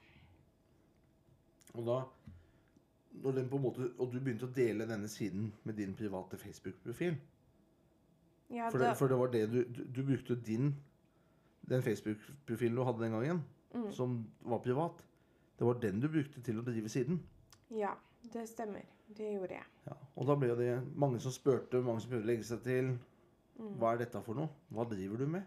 [1.76, 5.74] Og da når den på en måte, Og du begynte å dele denne siden med
[5.76, 7.16] din private Facebook-profil.
[8.50, 10.74] ja For, for det var det du, du, du brukte din
[11.68, 13.42] Den Facebook-profilen du hadde den gangen,
[13.74, 13.92] Mm.
[13.92, 14.98] som var privat.
[15.58, 17.20] Det var den du brukte til å drive siden.
[17.70, 17.94] ja,
[18.32, 18.82] det stemmer.
[19.16, 19.64] Det gjorde jeg.
[19.86, 22.98] Ja, og da ble det mange som spurte, mange som prøvde å legge seg til.
[23.58, 23.78] Mm.
[23.78, 24.48] Hva er dette for noe?
[24.70, 25.42] Hva driver du med?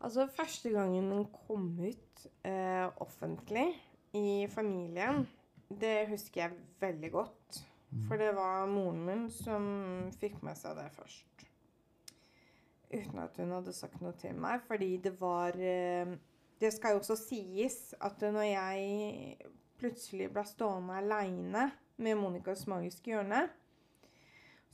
[0.00, 3.66] Altså, første gangen den kom ut eh, offentlig
[4.14, 5.26] i familien,
[5.68, 7.64] Det husker jeg veldig godt.
[8.08, 9.64] For det var moren min som
[10.20, 11.44] fikk med seg det først.
[12.88, 14.62] Uten at hun hadde sagt noe til meg.
[14.68, 16.16] Fordi det var eh,
[16.60, 21.68] Det skal jo også sies at når jeg plutselig ble stående aleine
[22.02, 23.44] med Monicas magiske hjørne,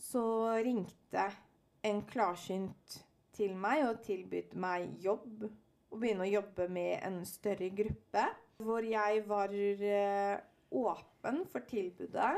[0.00, 0.22] så
[0.64, 1.26] ringte
[1.85, 2.96] en klarsynt
[3.37, 5.44] til meg og tilbød meg jobb.
[5.92, 8.24] Å begynne å jobbe med en større gruppe.
[8.64, 10.40] Hvor jeg var eh,
[10.74, 12.34] åpen for tilbudet.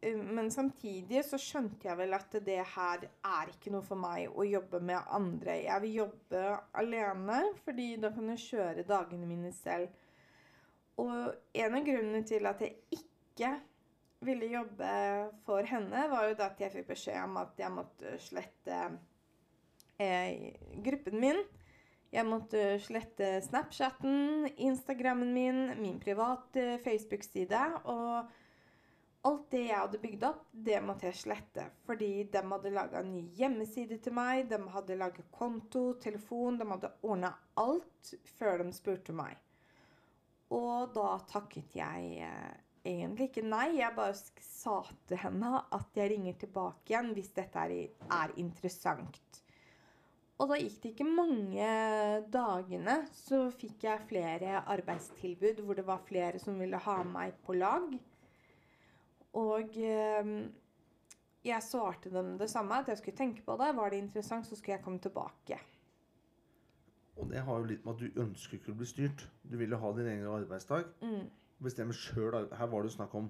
[0.00, 4.28] Eh, Men samtidig så skjønte jeg vel at det her er ikke noe for meg
[4.30, 5.60] å jobbe med andre.
[5.64, 6.44] Jeg vil jobbe
[6.82, 9.88] alene, fordi da kan jeg kjøre dagene mine selv.
[10.98, 13.52] Og en av grunnene til at jeg ikke
[14.26, 14.94] ville jobbe
[15.46, 18.78] for henne, var jo da at jeg fikk beskjed om at jeg måtte slette
[20.02, 21.38] eh, gruppen min.
[22.08, 27.60] Jeg måtte slette Snapchatten, Instagrammen min, min private Facebook-side.
[27.92, 28.30] Og
[29.28, 31.66] alt det jeg hadde bygd opp, det måtte jeg slette.
[31.84, 36.94] Fordi de hadde laga ny hjemmeside til meg, de hadde laget konto, telefon, de hadde
[37.02, 39.36] ordna alt før de spurte meg.
[40.56, 42.56] Og da takket jeg eh,
[42.88, 43.66] egentlig ikke nei.
[43.82, 49.20] Jeg bare sa til henne at jeg ringer tilbake igjen hvis dette er interessant.
[50.38, 51.68] Og da gikk det ikke mange
[52.30, 57.56] dagene, så fikk jeg flere arbeidstilbud hvor det var flere som ville ha meg på
[57.58, 57.88] lag.
[59.38, 60.30] Og eh,
[61.48, 63.72] jeg svarte dem det samme, at jeg skulle tenke på det.
[63.76, 65.58] Var det interessant, så skulle jeg komme tilbake.
[67.18, 69.26] Og det har jo litt med at du ønsker ikke å bli styrt.
[69.42, 70.86] Du vil jo ha din egen arbeidsdag.
[71.02, 71.26] Mm.
[71.66, 72.46] Bestemme sjøl.
[72.54, 73.26] Her var det jo snakk om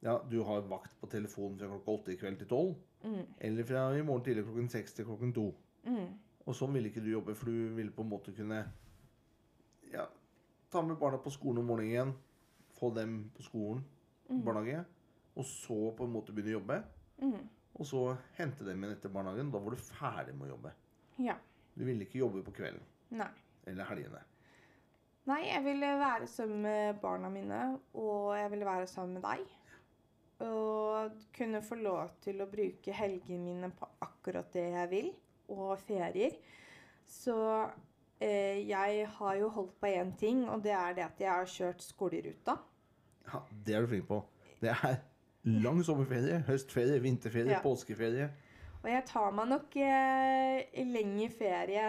[0.00, 2.78] ja, du har vakt på telefonen fra klokka åtte i kveld til tolv.
[3.02, 3.24] Mm.
[3.48, 5.48] Eller fra i morgen tidlig klokken seks til klokken to.
[5.86, 6.08] Mm.
[6.46, 8.64] Og sånn ville ikke du jobbe, for du ville på en måte kunne
[9.92, 10.06] ja,
[10.72, 12.14] ta med barna på skolen om morgenen,
[12.78, 13.84] få dem på skolen,
[14.30, 14.84] barnehage,
[15.36, 16.80] og så på en måte begynne å jobbe.
[17.20, 17.44] Mm.
[17.80, 18.00] Og så
[18.36, 19.52] hente dem igjen etter barnehagen.
[19.52, 20.72] Da var du ferdig med å jobbe.
[21.22, 21.36] Ja.
[21.74, 22.82] Du ville ikke jobbe på kvelden
[23.16, 23.30] Nei.
[23.70, 24.20] eller helgene.
[25.28, 27.60] Nei, jeg ville være sammen med barna mine,
[27.94, 29.56] og jeg ville være sammen med deg.
[30.48, 35.10] Og kunne få lov til å bruke helgene mine på akkurat det jeg vil,
[35.50, 36.36] og ferier.
[37.10, 37.36] Så
[38.22, 41.50] eh, jeg har jo holdt på én ting, og det er det at jeg har
[41.50, 42.58] kjørt skoleruta.
[43.32, 44.22] Ja, Det er du flink på.
[44.60, 45.00] Det er
[45.44, 47.60] lang sommerferie, høstferie, vinterferie, Ja.
[47.64, 48.30] påskeferie.
[48.80, 51.82] Og jeg tar meg nok eh, lengre ferie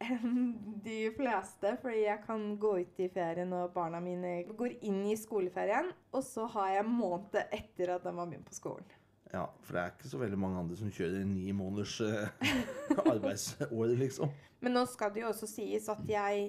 [0.06, 5.02] enn de fleste, fordi jeg kan gå ut i ferien når barna mine går inn
[5.10, 8.88] i skoleferien, og så har jeg en måned etter at de har begynt på skolen.
[9.32, 12.48] Ja, for det er ikke så veldig mange andre som kjører ni måneders eh,
[13.12, 14.32] arbeidsår, liksom.
[14.60, 16.48] Men nå skal det jo også sies at jeg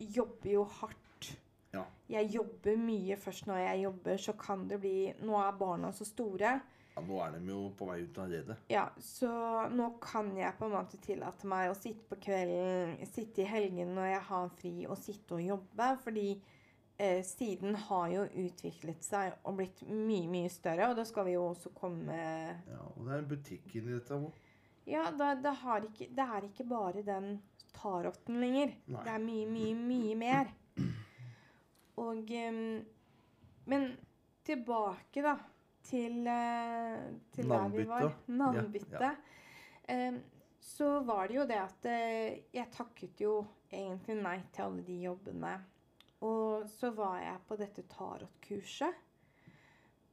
[0.00, 1.30] jobber jo hardt.
[1.72, 1.84] Ja.
[2.10, 6.04] Jeg jobber mye først når jeg jobber, så kan det bli Nå er barna så
[6.08, 6.52] store.
[6.96, 8.56] ja, nå er de jo på vei ut av redet.
[8.68, 9.30] Ja, så
[9.70, 13.94] nå kan jeg på en måte tillate meg å sitte på kvelden, sitte i helgen
[13.96, 15.92] når jeg har fri, og sitte og jobbe.
[16.04, 16.26] Fordi
[17.00, 20.90] eh, siden har jo utviklet seg og blitt mye, mye større.
[20.90, 24.18] Og da skal vi jo også komme Ja, og det er en butikk inni dette
[24.18, 24.28] òg.
[24.90, 27.32] Ja, det, det, har ikke, det er ikke bare den
[27.76, 28.74] tarotten lenger.
[28.90, 29.04] Nei.
[29.06, 30.54] Det er mye, mye, mye mer.
[32.00, 32.62] Og em,
[33.70, 33.90] Men
[34.46, 35.34] tilbake, da,
[35.86, 38.14] til, eh, til der vi var.
[38.26, 39.00] Navnbyttet.
[39.00, 39.16] Ja, Ja,
[39.90, 40.20] Em,
[40.60, 43.32] så var det jo det at eh, jeg takket jo
[43.72, 45.54] egentlig nei til alle de jobbene.
[46.26, 49.06] Og så var jeg på dette tarotkurset.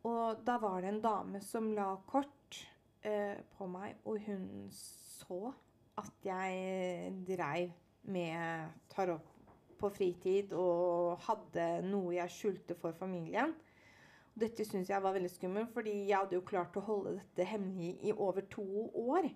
[0.07, 2.61] Og da var det en dame som la kort
[3.03, 5.51] eh, på meg, og hun så
[5.97, 7.73] at jeg dreiv
[8.07, 9.33] med tarot
[9.77, 13.53] på fritid og hadde noe jeg skjulte for familien.
[14.37, 17.95] Dette syntes jeg var veldig skummelt, fordi jeg hadde jo klart å holde dette hemmelig
[18.05, 19.29] i over to år.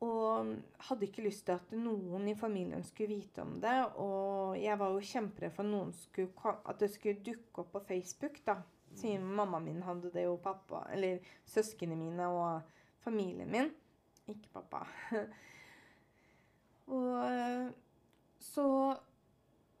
[0.00, 0.54] Og
[0.86, 3.74] hadde ikke lyst til at noen i familien skulle vite om det.
[4.00, 8.60] Og jeg var jo kjemperedd for skulle, at det skulle dukke opp på Facebook, da.
[8.96, 12.72] Siden mammaen min hadde det, og pappa Eller søsknene mine og
[13.04, 13.70] familien min.
[14.26, 14.82] Ikke pappa.
[16.96, 17.68] og eh,
[18.40, 18.66] så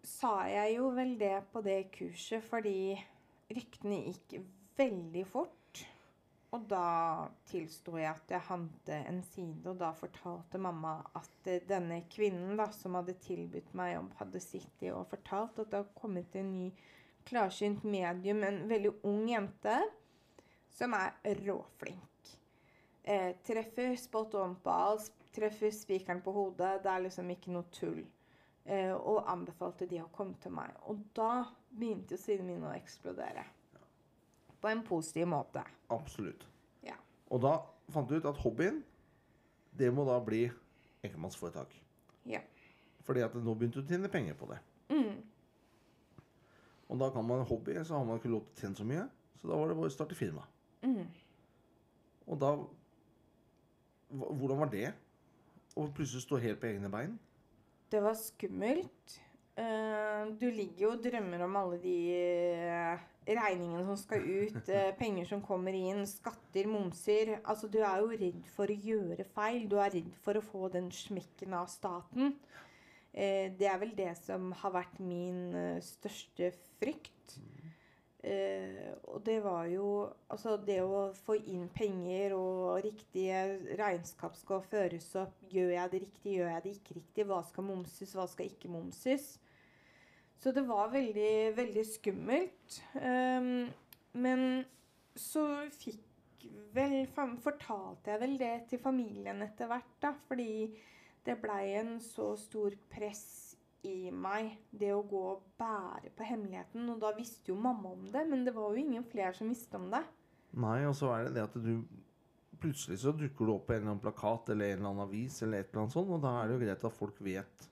[0.06, 2.94] sa jeg jo vel det på det kurset fordi
[3.50, 4.36] ryktene gikk
[4.78, 5.59] veldig fort.
[6.50, 11.62] Og da tilsto jeg at jeg hadde en side, og da fortalte mamma at eh,
[11.68, 15.92] denne kvinnen da, som hadde tilbudt meg jobb, hadde sittet og fortalt at det har
[15.94, 16.70] kommet en ny
[17.28, 19.76] klarsynt medium, en veldig ung jente,
[20.74, 22.34] som er råflink.
[23.02, 26.80] Eh, treffer spot on på alt, treffer spikeren på hodet.
[26.82, 28.02] Det er liksom ikke noe tull.
[28.64, 30.74] Eh, og anbefalte de å komme til meg.
[30.90, 33.46] Og da begynte jo sidene mine å eksplodere.
[34.60, 35.62] På en positiv måte.
[35.90, 36.46] Absolutt.
[36.84, 36.96] Ja.
[37.32, 37.56] Og da
[37.90, 38.82] fant du ut at hobbyen,
[39.78, 40.44] det må da bli
[41.02, 41.72] enkeltmannsforetak.
[42.28, 42.42] Ja.
[43.06, 44.58] Fordi at nå begynte du å tjene penger på det.
[44.92, 45.22] Mm.
[46.90, 49.06] Og da kan man hobby, så har man ikke lov til å tjene så mye.
[49.40, 50.44] Så da var det bare å starte firma.
[50.82, 51.06] Mm.
[52.26, 52.52] Og da
[54.10, 54.88] Hvordan var det?
[55.78, 57.12] Å plutselig stå helt på egne bein?
[57.94, 59.12] Det var skummelt.
[59.60, 64.92] Eh, du ligger jo og drømmer om alle de eh, regningene som skal ut, eh,
[65.00, 67.36] penger som kommer inn, skatter, momser.
[67.42, 69.66] Altså, du er jo redd for å gjøre feil.
[69.68, 72.36] Du er redd for å få den smekken av staten.
[73.10, 75.50] Det er vel det som har vært min
[75.82, 77.32] største frykt.
[79.10, 79.88] Og det var jo
[80.30, 83.40] Altså, det å få inn penger og riktige
[83.80, 85.34] regnskap skal føres opp.
[85.50, 87.26] Gjør jeg det riktig, gjør jeg det ikke riktig?
[87.26, 89.32] Hva skal momses, hva skal ikke momses?
[90.40, 92.78] Så det var veldig, veldig skummelt.
[92.96, 93.68] Um,
[94.16, 94.64] men
[95.16, 96.06] så fikk
[96.72, 100.14] vel Fortalte jeg vel det til familien etter hvert, da.
[100.28, 100.70] Fordi
[101.26, 103.24] det blei en så stor press
[103.84, 106.88] i meg, det å gå og bære på hemmeligheten.
[106.92, 109.76] Og da visste jo mamma om det, men det var jo ingen flere som visste
[109.76, 110.02] om det.
[110.60, 111.74] Nei, og så er det det at du
[112.60, 115.38] Plutselig så dukker du opp på en eller annen plakat eller en eller annen avis,
[115.40, 117.69] eller et eller annet sånt, og da er det jo greit at folk vet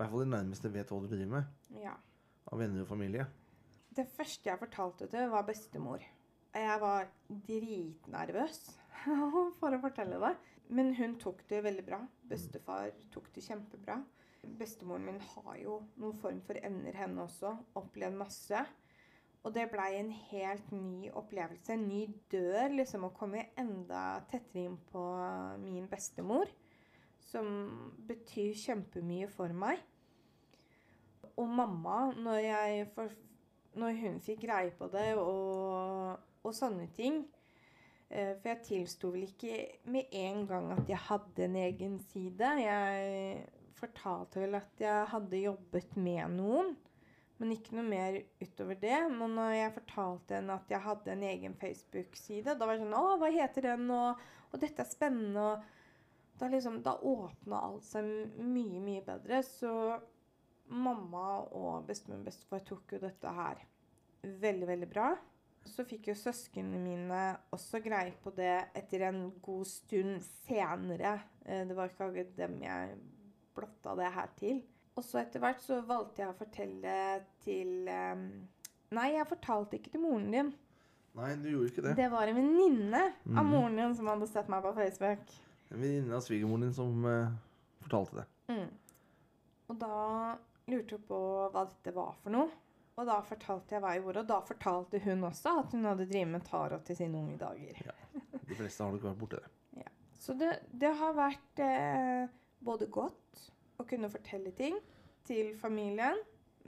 [0.00, 1.48] I hvert fall de nærmeste vet hva du driver med.
[1.76, 1.90] Ja.
[2.48, 3.26] Av venner og familie.
[3.92, 6.06] Det første jeg fortalte til, var bestemor.
[6.56, 8.62] Jeg var dritnervøs
[9.60, 10.30] for å fortelle det.
[10.72, 11.98] Men hun tok det veldig bra.
[12.30, 13.98] Bestefar tok det kjempebra.
[14.56, 17.52] Bestemoren min har jo noen form for evner, henne også.
[17.76, 18.64] Opplevd masse.
[19.44, 21.76] Og det blei en helt ny opplevelse.
[21.76, 23.04] En ny dør, liksom.
[23.04, 25.04] Å komme enda tettere inn på
[25.60, 26.48] min bestemor.
[27.20, 27.52] Som
[28.08, 29.84] betyr kjempemye for meg.
[31.40, 32.48] Og mamma, når,
[32.94, 33.12] for,
[33.80, 37.22] når hun fikk greie på det og, og sånne ting
[38.10, 42.52] eh, For jeg tilsto vel ikke med en gang at jeg hadde en egen side.
[42.60, 43.48] Jeg
[43.80, 46.74] fortalte vel at jeg hadde jobbet med noen,
[47.40, 49.00] men ikke noe mer utover det.
[49.14, 52.98] Men når jeg fortalte henne at jeg hadde en egen Facebook-side, da var det sånn
[52.98, 53.86] Å, hva heter den?
[53.96, 55.46] Og, og dette er spennende.
[55.54, 58.06] Og da, liksom, da åpna alt seg
[58.40, 59.40] mye, mye bedre.
[59.46, 59.72] Så
[60.70, 63.60] mamma og bestemor og bestefar tok jo dette her
[64.22, 65.10] veldig, veldig bra.
[65.66, 67.20] Så fikk jo søsknene mine
[67.52, 71.18] også greie på det etter en god stund senere.
[71.44, 72.94] Eh, Det var ikke akkurat dem jeg
[73.54, 74.62] blotta det her til.
[74.96, 76.96] Og så etter hvert så valgte jeg å fortelle
[77.44, 78.24] til eh,
[78.90, 80.48] Nei, jeg fortalte ikke til moren din.
[81.14, 81.92] Nei, du gjorde ikke det.
[81.98, 83.50] Det var en venninne av Mhm.
[83.50, 85.22] moren din som hadde sett meg på Facebook.
[85.70, 87.30] En venninne av svigermoren din som uh,
[87.82, 88.26] fortalte det.
[88.48, 88.70] Mm.
[89.70, 91.20] Og da lurte på
[91.52, 92.50] hva dette var for noe.
[92.98, 96.08] Og da fortalte jeg hva jeg gjorde, og da fortalte hun også at hun hadde
[96.10, 97.94] drevet med tarot til sine unge dager.
[98.50, 99.86] De fleste har nok vært borti det.
[100.20, 102.26] Så det, det har vært eh,
[102.60, 103.44] både godt
[103.80, 104.76] å kunne fortelle ting
[105.24, 106.18] til familien,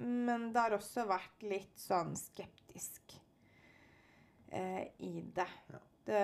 [0.01, 3.13] men det har også vært litt sånn skeptisk
[4.49, 5.49] eh, i det.
[5.69, 5.83] Ja.
[6.09, 6.23] det.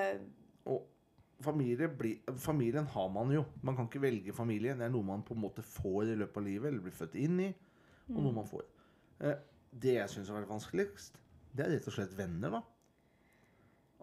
[0.73, 0.87] Og
[1.45, 3.45] familie bli, familien har man jo.
[3.63, 4.75] Man kan ikke velge familie.
[4.75, 7.15] Det er noe man på en måte får i løpet av livet, eller blir født
[7.21, 7.49] inn i,
[8.09, 8.65] og noe man får.
[9.21, 9.37] Eh,
[9.73, 11.19] det jeg syns har vært vanskeligst,
[11.55, 12.63] det er rett og slett venner, da.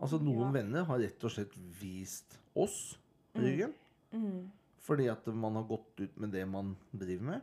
[0.02, 0.52] Altså Noen Ja.
[0.62, 2.98] venner har rett og slett vist oss
[3.36, 3.74] ryggen.
[4.12, 4.52] Mm,
[4.86, 7.42] Fordi at man har gått ut med det man driver med.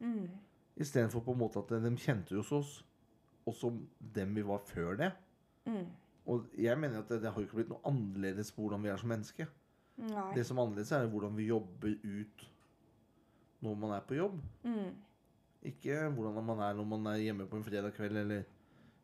[0.00, 0.28] mm,
[0.78, 2.84] Istedenfor på en måte at de kjente hos oss,
[3.46, 5.12] og som dem vi var før det.
[5.66, 5.86] mm.
[6.28, 8.92] Og jeg mener at det, det har jo ikke blitt noe annerledes på hvordan vi
[8.92, 9.48] er som menneske.
[9.98, 10.28] Nei.
[10.36, 12.44] Det som er annerledes, er hvordan vi jobber ut
[13.64, 14.36] når man er på jobb.
[14.62, 14.92] Mm.
[15.72, 18.44] Ikke hvordan man er når man er hjemme på en fredag kveld eller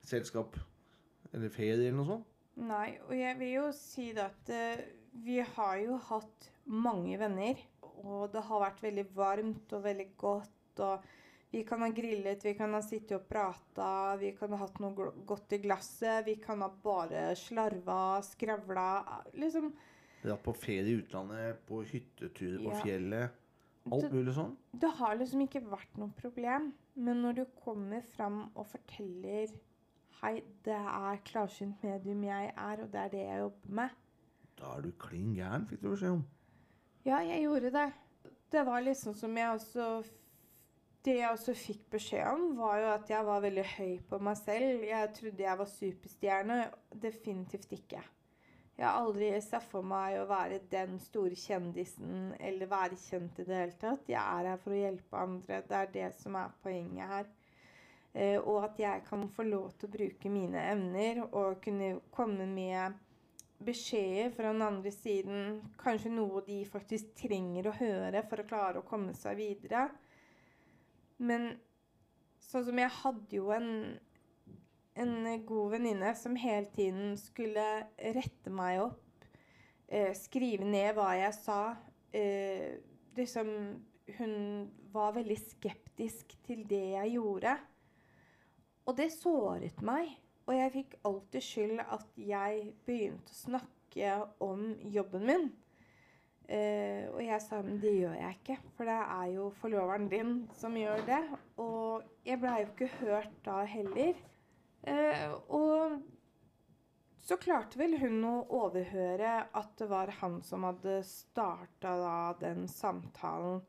[0.05, 0.59] selskap
[1.33, 2.31] eller ferie eller noe sånt.
[2.55, 4.85] Nei, og jeg vil jo si det at uh,
[5.25, 7.59] vi har jo hatt mange venner,
[8.05, 11.09] og det har vært veldig varmt og veldig godt, og
[11.55, 15.11] vi kan ha grillet, vi kan ha sittet og prata, vi kan ha hatt noe
[15.29, 18.89] godt i glasset, vi kan ha bare slarva, skravla,
[19.39, 19.69] liksom.
[20.25, 22.81] Dratt på ferie i utlandet, på hytteturer på Ja.
[22.83, 23.41] fjellet.
[23.93, 24.57] Alt mulig sånn.
[24.73, 29.53] Det har liksom ikke vært noe problem, men når du kommer fram og forteller
[30.23, 33.91] Hei, det er klarsynt medium jeg er, og det er det jeg jobber med.
[34.57, 36.25] Da er du klin gæren, fikk du beskjed om.
[37.05, 37.93] Ja, jeg gjorde det.
[38.51, 40.05] Det var liksom som jeg også
[41.05, 44.39] Det jeg også fikk beskjed om, var jo at jeg var veldig høy på meg
[44.41, 44.85] selv.
[44.89, 46.59] Jeg trodde jeg var superstjerne.
[47.03, 48.01] Definitivt ikke.
[48.75, 53.45] Jeg har aldri sett for meg å være den store kjendisen eller være kjent i
[53.47, 54.09] det hele tatt.
[54.11, 55.61] Jeg er her for å hjelpe andre.
[55.69, 57.29] Det er det som er poenget her.
[58.15, 62.49] Eh, og at jeg kan få lov til å bruke mine evner og kunne komme
[62.51, 62.97] med
[63.65, 65.61] beskjeder fra den andre siden.
[65.79, 69.91] Kanskje noe de faktisk trenger å høre for å klare å komme seg videre.
[71.19, 71.55] Men
[72.43, 73.71] sånn som jeg hadde jo en,
[74.99, 75.15] en
[75.47, 77.65] god venninne som hele tiden skulle
[78.17, 79.27] rette meg opp,
[79.89, 81.61] eh, skrive ned hva jeg sa.
[82.15, 82.79] Eh,
[83.17, 83.51] liksom
[84.19, 87.55] Hun var veldig skeptisk til det jeg gjorde.
[88.85, 90.11] Og det såret meg.
[90.45, 94.11] Og jeg fikk alltid skyld at jeg begynte å snakke
[94.45, 95.47] om jobben min.
[96.45, 100.35] Eh, og jeg sa men det gjør jeg ikke, for det er jo forloveren din
[100.59, 101.23] som gjør det.
[101.63, 104.19] Og jeg blei jo ikke hørt da heller.
[104.85, 105.95] Uh, og
[107.25, 111.95] så klarte vel hun å overhøre at det var han som hadde starta
[112.43, 113.63] den samtalen.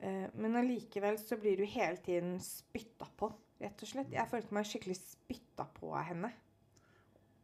[0.00, 3.28] Uh, men allikevel så blir du hele tiden spytta på
[3.60, 4.14] rett og slett.
[4.14, 6.32] Jeg følte meg skikkelig spytta på av henne.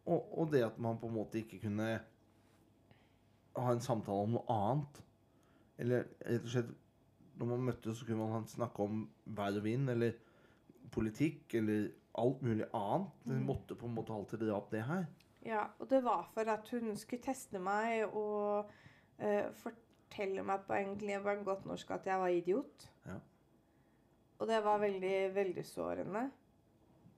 [0.05, 1.99] Og, og, det at man på en måte ikke kunne
[3.57, 5.03] ha en samtale om noe annet.
[5.83, 6.73] Eller rett og slett
[7.35, 9.01] Når man møttes, så kunne man snakke om
[9.35, 10.13] vær og vind, eller
[10.95, 11.89] politikk, eller
[12.23, 13.09] alt mulig annet.
[13.25, 13.47] Hun mm.
[13.49, 15.09] måtte på en måte alltid dra opp det her.
[15.45, 18.71] Ja, og det var for at hun skulle teste meg og
[19.19, 22.87] uh, fortelle meg på egentlig bare godt norsk at jeg var idiot.
[23.09, 23.19] Ja.
[24.39, 26.25] Og det var veldig, veldig sårende.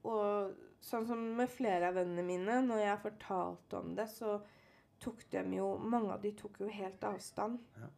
[0.07, 4.37] Og sånn som med flere av vennene mine, når jeg fortalte om det, så
[5.03, 7.59] tok de jo Mange av de tok jo helt avstand.
[7.77, 7.89] Ja.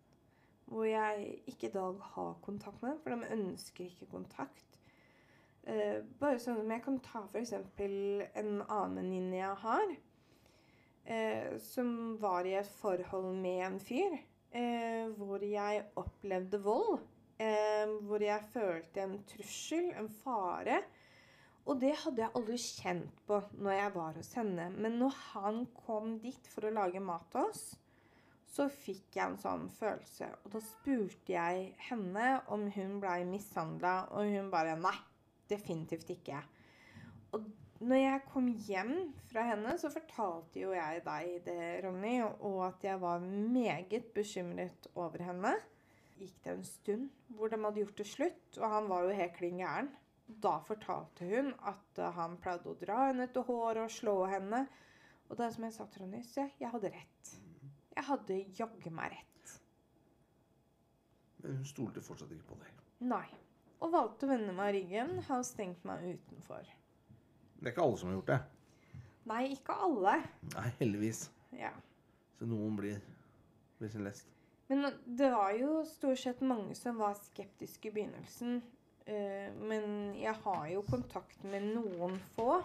[0.69, 4.77] Hvor jeg ikke i dag har kontakt med dem, for de ønsker ikke kontakt.
[5.63, 7.53] Eh, bare sånn som jeg kan ta f.eks.
[7.53, 9.95] en annen venninne jeg har,
[11.05, 14.19] eh, som var i et forhold med en fyr,
[14.51, 16.99] eh, hvor jeg opplevde vold
[17.39, 20.81] eh, hvor jeg følte en trussel, en fare.
[21.69, 24.65] Og det hadde jeg aldri kjent på når jeg var hos henne.
[24.73, 27.63] Men når han kom dit for å lage mat til oss,
[28.49, 30.31] så fikk jeg en sånn følelse.
[30.43, 34.95] Og da spurte jeg henne om hun blei mishandla, og hun bare Nei,
[35.51, 36.41] definitivt ikke.
[37.37, 37.45] Og
[37.85, 38.95] når jeg kom hjem
[39.29, 44.89] fra henne, så fortalte jo jeg deg det, Ronny, og at jeg var meget bekymret
[44.97, 45.53] over henne
[46.19, 49.35] gikk det en stund hvor de hadde gjort det slutt, og han var jo helt
[49.37, 49.89] klin gæren.
[50.29, 54.63] Da fortalte hun at uh, han pleide å dra henne etter håret og slå henne.
[55.29, 57.33] Og det er som jeg sa til Ronny, se, jeg hadde rett.
[57.95, 59.55] Jeg hadde jaggu meg rett.
[61.41, 62.85] Men hun stolte fortsatt ikke på deg?
[63.09, 63.25] Nei.
[63.79, 66.67] Og valgte å vende meg ryggen, har stengt meg utenfor.
[67.59, 68.39] Det er ikke alle som har gjort det?
[69.29, 70.15] Nei, ikke alle.
[70.55, 71.21] Nei, heldigvis.
[71.55, 71.71] Ja.
[72.39, 72.99] Så noen blir,
[73.79, 74.27] blir sin lest.
[74.69, 78.59] Men det var jo stort sett mange som var skeptiske i begynnelsen.
[79.07, 82.59] Uh, men jeg har jo kontakt med noen få.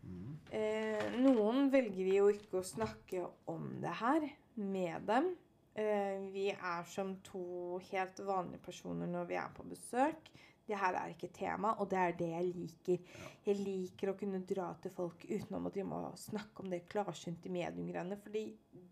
[0.00, 0.36] Mm.
[0.50, 4.26] Eh, noen velger vi jo ikke å snakke om det her
[4.58, 5.32] med dem.
[5.78, 10.30] Eh, vi er som to helt vanlige personer når vi er på besøk.
[10.66, 13.06] Det her er ikke tema, og det er det jeg liker.
[13.18, 13.30] Ja.
[13.48, 17.50] Jeg liker å kunne dra til folk utenom at de må snakke om det klarsynte
[17.50, 18.44] medium-greiene, fordi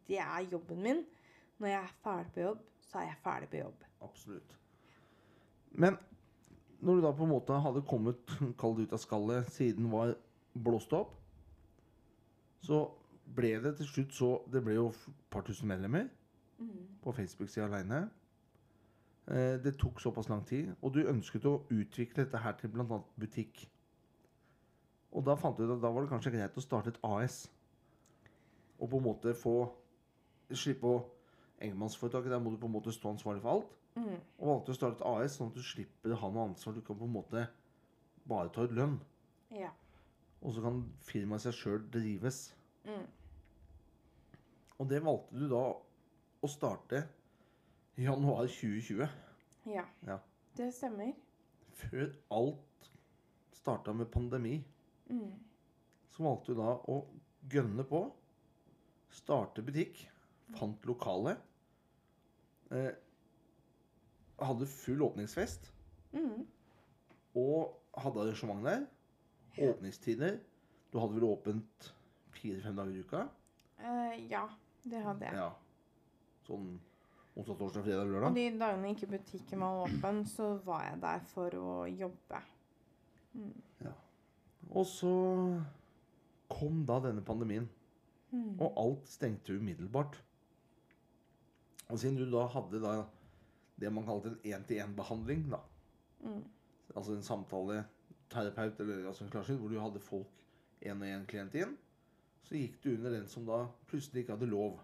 [0.08, 1.04] det er jobben min.
[1.58, 3.86] Når jeg er ferdig på jobb, så er jeg ferdig på jobb.
[4.08, 4.56] Absolutt.
[5.78, 5.98] Men
[6.80, 10.14] når du da på en måte hadde kommet kaldt ut av skallet, siden var
[10.54, 11.14] blåst opp,
[12.62, 12.84] så
[13.34, 16.08] ble det til slutt så Det ble jo et par tusen medlemmer
[16.58, 17.00] mm.
[17.04, 18.08] på Facebook-sida aleine.
[19.28, 23.02] Eh, det tok såpass lang tid, og du ønsket å utvikle dette her til bl.a.
[23.20, 23.66] butikk.
[25.12, 27.46] Og da fant du ut at da var det kanskje greit å starte et AS.
[28.78, 29.58] Og på en måte få
[30.56, 31.00] Slippe å
[31.60, 33.72] enkeltmannsforetaket, der må du på en måte stå ansvarlig for alt.
[33.98, 34.16] Mm.
[34.38, 36.76] Og valgte å starte et AS, sånn at du slipper å ha noe ansvar.
[36.76, 37.44] Du kan på en måte
[38.28, 38.98] bare ta ut lønn.
[39.54, 39.72] Ja.
[40.38, 42.42] Og så kan firmaet seg sjøl drives.
[42.86, 43.06] Mm.
[44.78, 45.62] Og det valgte du da
[46.38, 47.02] å starte
[47.98, 49.08] i januar 2020.
[49.72, 49.84] Ja.
[50.06, 50.18] ja.
[50.56, 51.10] Det stemmer.
[51.78, 52.90] Før alt
[53.54, 54.60] starta med pandemi,
[55.10, 55.32] mm.
[56.14, 57.00] så valgte du da å
[57.50, 58.04] gønne på.
[59.18, 60.04] Starte butikk.
[60.56, 61.34] Fant lokale.
[62.72, 62.92] Eh,
[64.38, 65.72] hadde full åpningsfest.
[66.12, 66.46] Mm.
[67.38, 68.86] Og hadde arrangement der.
[69.58, 70.38] Åpningstider.
[70.92, 71.94] Du hadde vel åpent
[72.38, 73.24] fire-fem dager i uka?
[73.78, 74.44] Uh, ja,
[74.88, 75.40] det hadde jeg.
[75.40, 75.48] Ja.
[76.46, 76.68] Sånn
[77.38, 78.30] onsdag, torsdag, fredag, lørdag?
[78.30, 82.40] Og de dagene ikke butikken var åpen, så var jeg der for å jobbe.
[83.34, 83.52] Mm.
[83.84, 83.92] Ja.
[84.70, 85.12] Og så
[86.50, 87.68] kom da denne pandemien.
[88.30, 88.56] Mm.
[88.60, 90.18] Og alt stengte umiddelbart.
[91.88, 92.96] Og siden du da hadde da
[93.78, 95.60] det man kalte en én-til-én-behandling, da
[96.24, 96.42] mm.
[96.96, 97.82] Altså en samtale
[98.32, 100.38] terapeut eller altså en klarsyn, hvor du hadde folk
[100.82, 101.74] én og én klient inn,
[102.48, 104.78] så gikk du under den som da plutselig ikke hadde lov.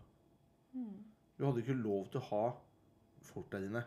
[1.38, 2.44] Du hadde ikke lov til å ha
[3.24, 3.84] folk der inne.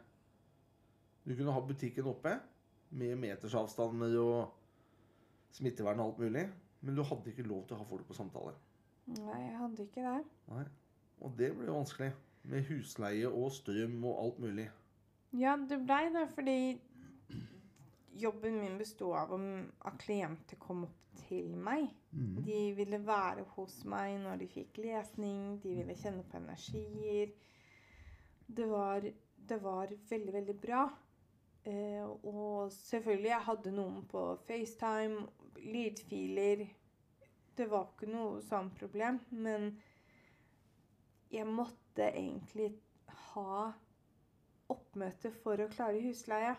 [1.27, 2.37] Du kunne ha butikken oppe
[2.97, 4.55] med metersavstander og
[5.57, 6.45] smittevern og alt mulig,
[6.81, 8.55] men du hadde ikke lov til å ha folk på samtale.
[9.07, 10.17] Nei, jeg hadde ikke det.
[10.51, 10.65] Nei.
[11.23, 12.11] Og det ble vanskelig.
[12.47, 14.67] Med husleie og strøm og alt mulig.
[15.35, 16.59] Ja, det blei det, fordi
[18.17, 19.33] jobben min bestod av
[19.85, 21.89] at klienter kom opp til meg.
[22.45, 27.33] De ville være hos meg når de fikk lesning, de ville kjenne på energier.
[28.47, 29.03] Det var,
[29.49, 30.85] det var veldig, veldig bra.
[31.67, 35.25] Eh, og selvfølgelig, jeg hadde noen på FaceTime,
[35.67, 36.63] lydfiler.
[37.57, 39.73] Det var ikke noe sånt problem, men
[41.33, 42.71] jeg måtte egentlig
[43.33, 43.73] ha
[44.73, 46.55] oppmøte for å klare husleie.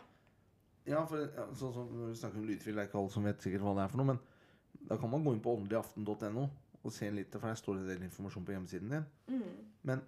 [0.89, 3.27] Ja, for ja, sånn som når vi snakker om lydfil, det er ikke alle som
[3.29, 6.47] vet sikkert hva det er for noe, men da kan man gå inn på åndeligaften.no
[6.87, 9.43] og se litt, for der står det en del informasjon på hjemmesiden din.
[9.85, 10.01] Men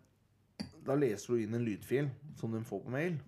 [0.87, 2.09] da leser du inn en lydfil
[2.41, 3.19] som de får på mail,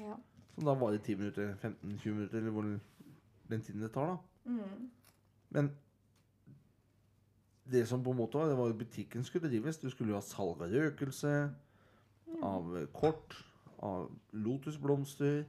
[0.00, 0.16] Ja.
[0.56, 2.66] som da varer 10 minutter, 15-20 minutter, eller hvor
[3.50, 4.54] den tiden det tar, da.
[5.54, 5.70] Men
[7.70, 9.78] det som på en måte var, det var jo butikken skulle drives.
[9.80, 11.30] Du skulle jo ha salg av røkelse,
[12.42, 13.36] av eh, kort,
[13.82, 15.44] av lotusblomster,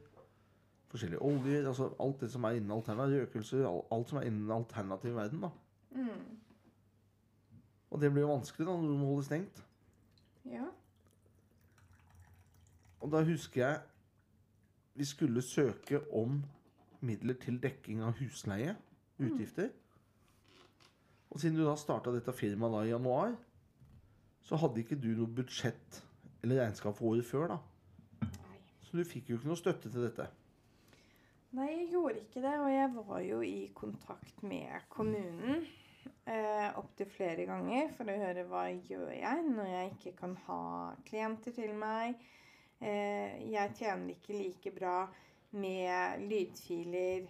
[0.91, 1.67] forskjellige oljer.
[1.67, 5.49] Altså alt det som er innen alternativ røkelse, alt som er innen alternativ verden, da.
[7.91, 9.61] Og det blir jo vanskelig da når du må holde stengt.
[10.45, 10.65] Ja.
[12.99, 13.79] Og da husker jeg
[14.95, 16.43] vi skulle søke om
[17.03, 18.75] midler til dekking av husleie,
[19.19, 19.69] utgifter.
[21.29, 23.35] Og siden du da starta dette firmaet da i januar,
[24.45, 25.99] så hadde ikke du noe budsjett
[26.43, 27.57] eller regnskap for året før, da.
[28.95, 30.27] Du fikk jo ikke noe støtte til dette.
[31.55, 35.61] Nei, jeg gjorde ikke det, og jeg var jo i kontakt med kommunen
[36.27, 40.59] eh, opptil flere ganger for å høre hva gjør jeg når jeg ikke kan ha
[41.07, 42.19] klienter til meg.
[42.83, 44.97] Eh, jeg tjener ikke like bra
[45.55, 47.29] med lydfiler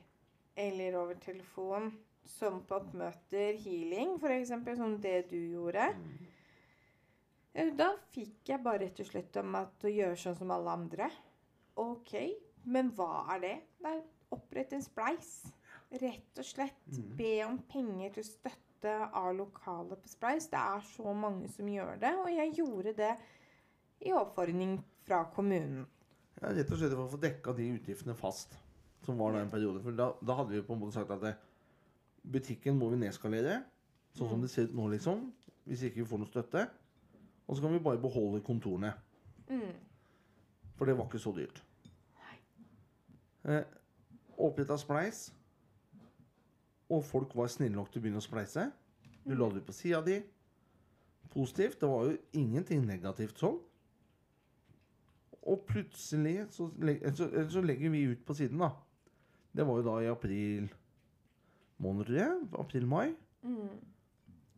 [0.57, 1.91] eller over telefon
[2.25, 5.91] som på oppmøter, healing f.eks., som det du gjorde.
[7.53, 10.73] Eh, Da fikk jeg bare rett og slett om at å gjøre sånn som alle
[10.81, 11.11] andre.
[11.75, 12.13] Ok,
[12.71, 13.55] men hva er det?
[13.81, 14.03] Det er
[14.35, 15.31] opprett en spleis.
[16.01, 16.85] Rett og slett.
[17.17, 20.47] Be om penger til støtte av lokale på spleis.
[20.51, 23.11] Det er så mange som gjør det, og jeg gjorde det
[24.05, 25.85] i oppfordring fra kommunen.
[26.41, 28.57] Ja, rett og slett for å få dekka de utgiftene fast,
[29.05, 29.81] som var da en periode.
[29.83, 31.35] For da, da hadde vi på en måte sagt at det,
[32.25, 33.61] butikken må vi nedskalere,
[34.17, 35.27] sånn som det ser ut nå, liksom.
[35.65, 36.65] Hvis ikke vi får noe støtte.
[37.45, 38.91] Og så kan vi bare beholde kontorene.
[40.75, 41.61] For det var ikke så dyrt.
[43.45, 43.63] Eh,
[44.37, 45.29] Oppretta spleis.
[46.91, 48.67] Og folk var snille nok til å begynne å spleise.
[49.25, 50.19] Du la det ut på sida di.
[51.33, 51.79] Positivt.
[51.81, 53.57] Det var jo ingenting negativt sånn.
[55.45, 56.67] Og plutselig så,
[57.15, 58.71] så, så legger vi ut på siden, da.
[59.55, 60.69] Det var jo da i april
[61.81, 62.39] måned, tror jeg.
[62.59, 63.11] April-mai.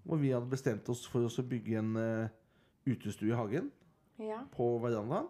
[0.07, 2.29] Hvor vi hadde bestemt oss for å bygge en uh,
[2.87, 3.67] utestue i hagen
[4.17, 4.39] Ja.
[4.55, 5.27] på verandaen.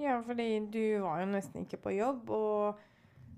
[0.00, 2.80] ja, fordi du var jo nesten ikke på jobb, og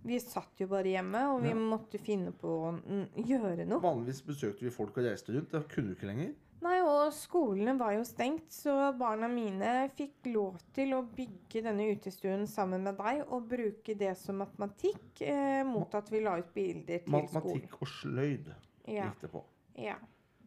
[0.07, 1.55] vi satt jo bare hjemme, og vi Ja.
[1.59, 3.81] måtte finne på å mm, gjøre noe.
[3.83, 5.51] Vanligvis besøkte vi folk og reiste rundt.
[5.51, 6.35] Det kunne du ikke lenger.
[6.63, 11.85] Nei, og skolene var jo stengt, så barna mine fikk lov til å bygge denne
[11.93, 16.49] utestuen sammen med deg og bruke det som matematikk eh, mot at vi la ut
[16.55, 17.29] bilder til skolen.
[17.35, 18.49] Matematikk og sløyd
[18.89, 19.05] Ja.
[19.11, 19.45] gikk det på.
[19.77, 19.97] Ja.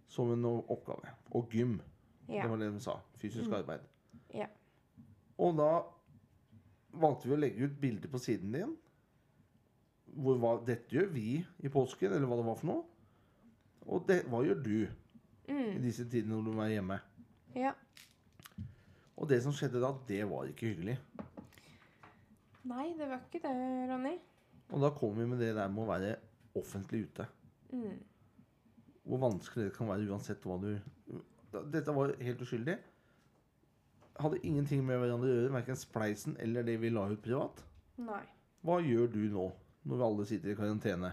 [0.07, 1.14] Som en oppgave.
[1.36, 1.80] Og gym.
[2.28, 2.41] Ja.
[2.43, 2.97] Det var det de sa.
[3.22, 3.82] Fysisk arbeid.
[4.34, 4.47] Ja.
[5.38, 5.84] Og da
[6.99, 8.76] valgte vi å legge ut bilder på siden din.
[10.20, 12.84] Hvor hva dette gjør vi i påsken, eller hva det var for noe.
[13.89, 14.76] Og det, hva gjør du
[15.49, 16.99] i disse tidene når du er hjemme?
[17.55, 17.72] ja.
[19.20, 20.93] Og det som skjedde da, det var ikke hyggelig.
[22.70, 23.55] Nei, det var ikke det,
[23.89, 24.13] Ronny.
[24.70, 26.13] Og da kommer vi med det der med å være
[26.59, 27.26] offentlig ute.
[27.74, 27.97] Mm.
[29.09, 30.72] Hvor vanskelig det kan være uansett hva du
[31.74, 32.76] Dette var helt uskyldig.
[34.22, 37.63] Hadde ingenting med hverandre å gjøre, verken spleisen eller det vi la ut privat.
[37.99, 38.22] Nei.
[38.63, 39.47] Hva gjør du nå,
[39.84, 41.12] når vi alle sitter i karantene?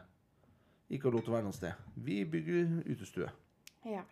[0.90, 1.72] Ikke har lov til å være noe sted.
[1.96, 3.30] Vi bygger utestue.
[3.86, 4.02] Ja.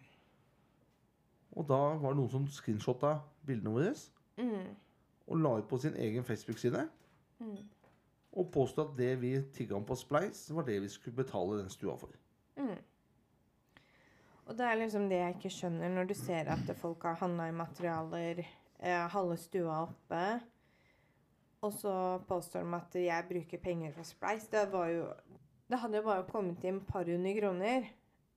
[1.55, 3.95] Og da var det noen som screenshotta bildene våre
[4.37, 4.75] Mm.
[5.27, 6.89] og la ut på sin egen Facebook-side.
[7.39, 7.59] Mm.
[8.33, 11.71] Og påstod at det vi tigga om på Spleis, var det vi skulle betale den
[11.71, 12.11] stua for.
[12.57, 12.79] Mm.
[14.47, 17.47] Og det er liksom det jeg ikke skjønner, når du ser at folk har handla
[17.49, 18.43] i materialer,
[18.81, 20.41] eh, halve stua oppe,
[21.65, 21.95] og så
[22.29, 24.47] påstår de at jeg bruker penger fra Spleis.
[24.53, 25.07] Det var jo
[25.71, 27.87] Det hadde jo bare kommet inn et par hundre kroner.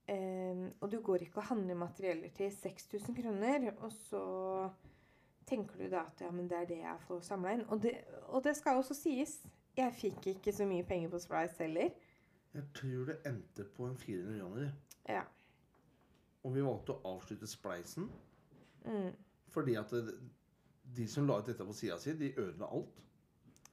[0.08, 3.66] Eh, og du går ikke og handler materieller til 6000 kroner.
[3.84, 4.22] Og så
[5.48, 7.66] tenker du da at ja, men det er det jeg får samla inn.
[7.68, 7.92] Og det,
[8.32, 9.42] og det skal også sies.
[9.78, 11.92] Jeg fikk ikke så mye penger på Splice heller.
[12.56, 14.72] Jeg tror det endte på en 400 millioner.
[15.10, 15.22] Ja.
[16.44, 18.08] Og vi valgte å avslutte spleisen
[18.88, 19.12] Mm.
[19.52, 20.14] fordi at det,
[20.96, 23.02] de som la ut dette på sida si, de ødela alt.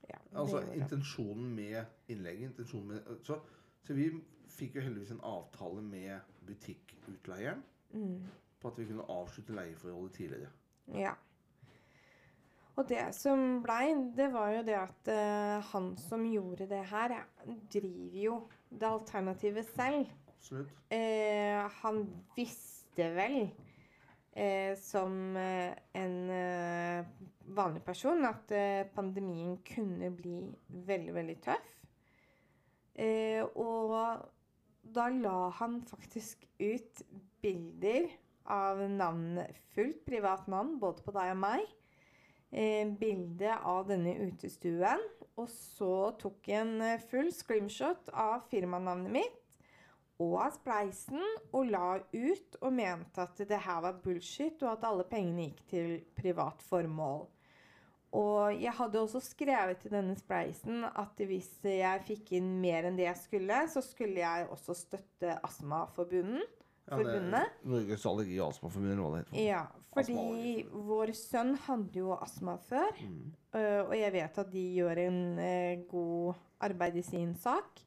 [0.09, 3.39] Ja Altså intensjonen med innlegget intensjonen med, så,
[3.83, 4.11] så vi
[4.49, 7.63] fikk jo heldigvis en avtale med butikkutleieren
[7.95, 8.23] Mm.
[8.61, 10.49] på at vi kunne avslutte leieforholdet tidligere.
[10.89, 11.13] Ja.
[12.77, 17.15] Og det som blei, det var jo det at uh, han som gjorde det her,
[17.73, 18.41] driver jo
[18.71, 20.11] det alternativet selv.
[20.33, 20.73] Absolutt.
[20.91, 22.03] Uh, han
[22.37, 23.53] visste vel,
[24.35, 27.07] eh, som eh, en eh,
[27.55, 31.70] vanlig person, at eh, pandemien kunne bli veldig, veldig tøff.
[32.95, 33.95] Eh, og
[34.95, 37.03] da la han faktisk ut
[37.43, 38.11] bilder
[38.51, 41.64] av navnet, fullt privat navn, både på deg og meg.
[42.55, 45.03] Eh, bilde av denne utestuen.
[45.35, 49.41] Og så tok en eh, full screenshot av firmanavnet mitt
[50.23, 54.85] og av spleisen og la ut og mente at det her var bullshit, og at
[54.85, 57.25] alle pengene gikk til privat formål.
[58.15, 62.95] Og jeg hadde også skrevet til denne spleisen at hvis jeg fikk inn mer enn
[62.97, 66.47] det jeg skulle, så skulle jeg også støtte Astmaforbundet.
[66.85, 66.99] Ja?
[67.65, 69.41] Norges allergi- og astmaforbund, hva det heter.
[69.41, 69.62] Ja,
[69.97, 73.33] fordi vår sønn hadde jo astma før, Mm.
[73.89, 77.81] og jeg vet at de gjør en god arbeid i sin sak.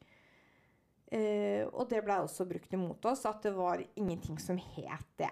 [1.08, 5.32] Eh, og det ble også brukt imot oss, at det var ingenting som het det.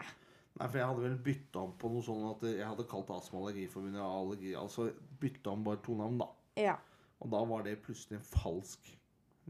[0.56, 3.42] Nei, for jeg hadde vel bytta om på noe sånn at jeg hadde kalt Astma-
[3.42, 4.88] og Allergiforbundet allergi, altså
[5.20, 6.30] bytta om bare to navn, da.
[6.56, 6.76] Ja.
[7.20, 8.92] Og da var det plutselig en falsk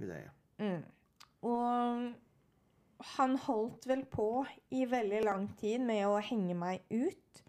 [0.02, 0.32] greie.
[0.58, 0.82] Mm.
[1.46, 4.30] Og han holdt vel på
[4.74, 7.44] i veldig lang tid med å henge meg ut.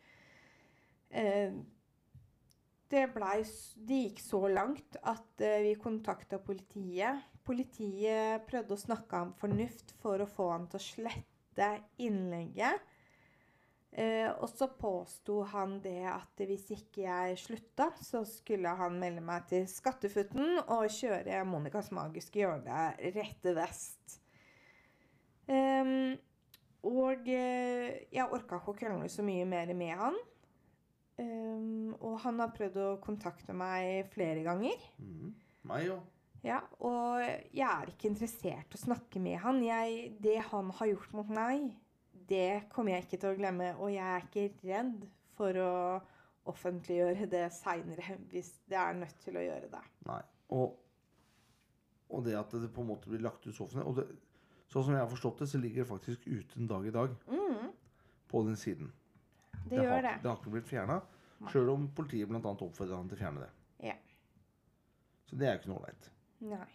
[1.17, 1.55] Eh,
[2.93, 3.41] det, blei
[3.89, 7.25] det gikk så langt at eh, vi kontakta politiet.
[7.47, 11.71] Politiet prøvde å snakke ham fornuft for å få han til å slette
[12.03, 12.93] innlegget.
[13.97, 19.23] Eh, og så påsto han det at hvis ikke jeg slutta, så skulle han melde
[19.25, 24.19] meg til Skattefutten og kjøre Monicas magiske hjørne rett vest.
[25.49, 26.17] Ehm,
[26.87, 30.19] og eh, jeg orka ikke å krangle så mye mer med han.
[31.23, 34.87] Ehm, og han har prøvd å kontakte meg flere ganger.
[35.01, 35.33] Mm.
[35.71, 36.13] Meg òg.
[36.47, 39.63] Ja, og jeg er ikke interessert i å snakke med han.
[39.65, 41.73] Jeg, det han har gjort mot meg,
[42.31, 43.73] det kommer jeg ikke til å glemme.
[43.81, 45.73] Og jeg er ikke redd for å
[46.47, 49.83] offentliggjøre det seinere, hvis det er nødt til å gjøre det.
[50.07, 50.21] Nei.
[50.55, 50.77] Og,
[52.15, 54.07] og det at det på en måte blir lagt ut så offentlig og det,
[54.67, 57.13] Sånn som jeg har forstått det, så ligger det faktisk ute en dag i dag
[57.31, 57.69] Mm,
[58.27, 58.89] på den siden.
[59.71, 60.17] Det, har, gjør det.
[60.23, 60.99] Det har ikke blitt fjerna,
[61.53, 62.41] sjøl om politiet bl.a.
[62.55, 63.53] oppfordra han til å fjerne det.
[63.91, 63.97] Ja.
[65.27, 66.11] Så det er jo ikke noe ålreit.
[66.47, 66.67] Nei.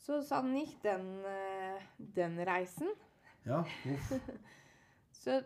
[0.00, 2.90] Så sånn gikk den, eh, den reisen.
[3.46, 4.12] Ja, uff.
[5.20, 5.40] Så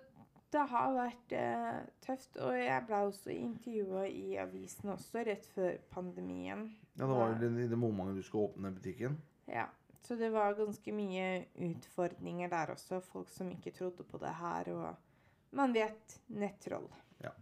[0.55, 2.39] det har vært eh, tøft.
[2.39, 6.69] Og jeg ble også intervjua i avisen også rett før pandemien.
[6.95, 9.19] Ja, det var vel i det momentet du skulle åpne butikken.
[9.51, 9.67] Ja.
[10.05, 13.01] Så det var ganske mye utfordringer der også.
[13.01, 14.69] Folk som ikke trodde på det her.
[14.75, 16.91] Og man vet nettroll.
[17.25, 17.33] Ja.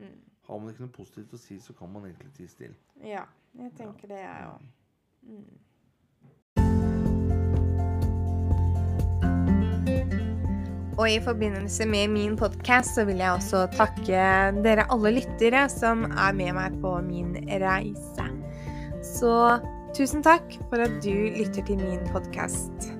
[0.00, 0.22] Mm.
[0.46, 2.78] Har man ikke noe positivt å si, så kan man egentlig tie stille.
[3.04, 3.26] Ja,
[3.58, 4.66] jeg tenker det, jeg òg.
[5.26, 5.62] Mm.
[10.96, 14.20] Og i forbindelse med min podkast så vil jeg også takke
[14.64, 18.30] dere alle lyttere som er med meg på min reise.
[19.04, 19.34] Så
[19.94, 22.95] tusen takk for at du lytter til min podkast.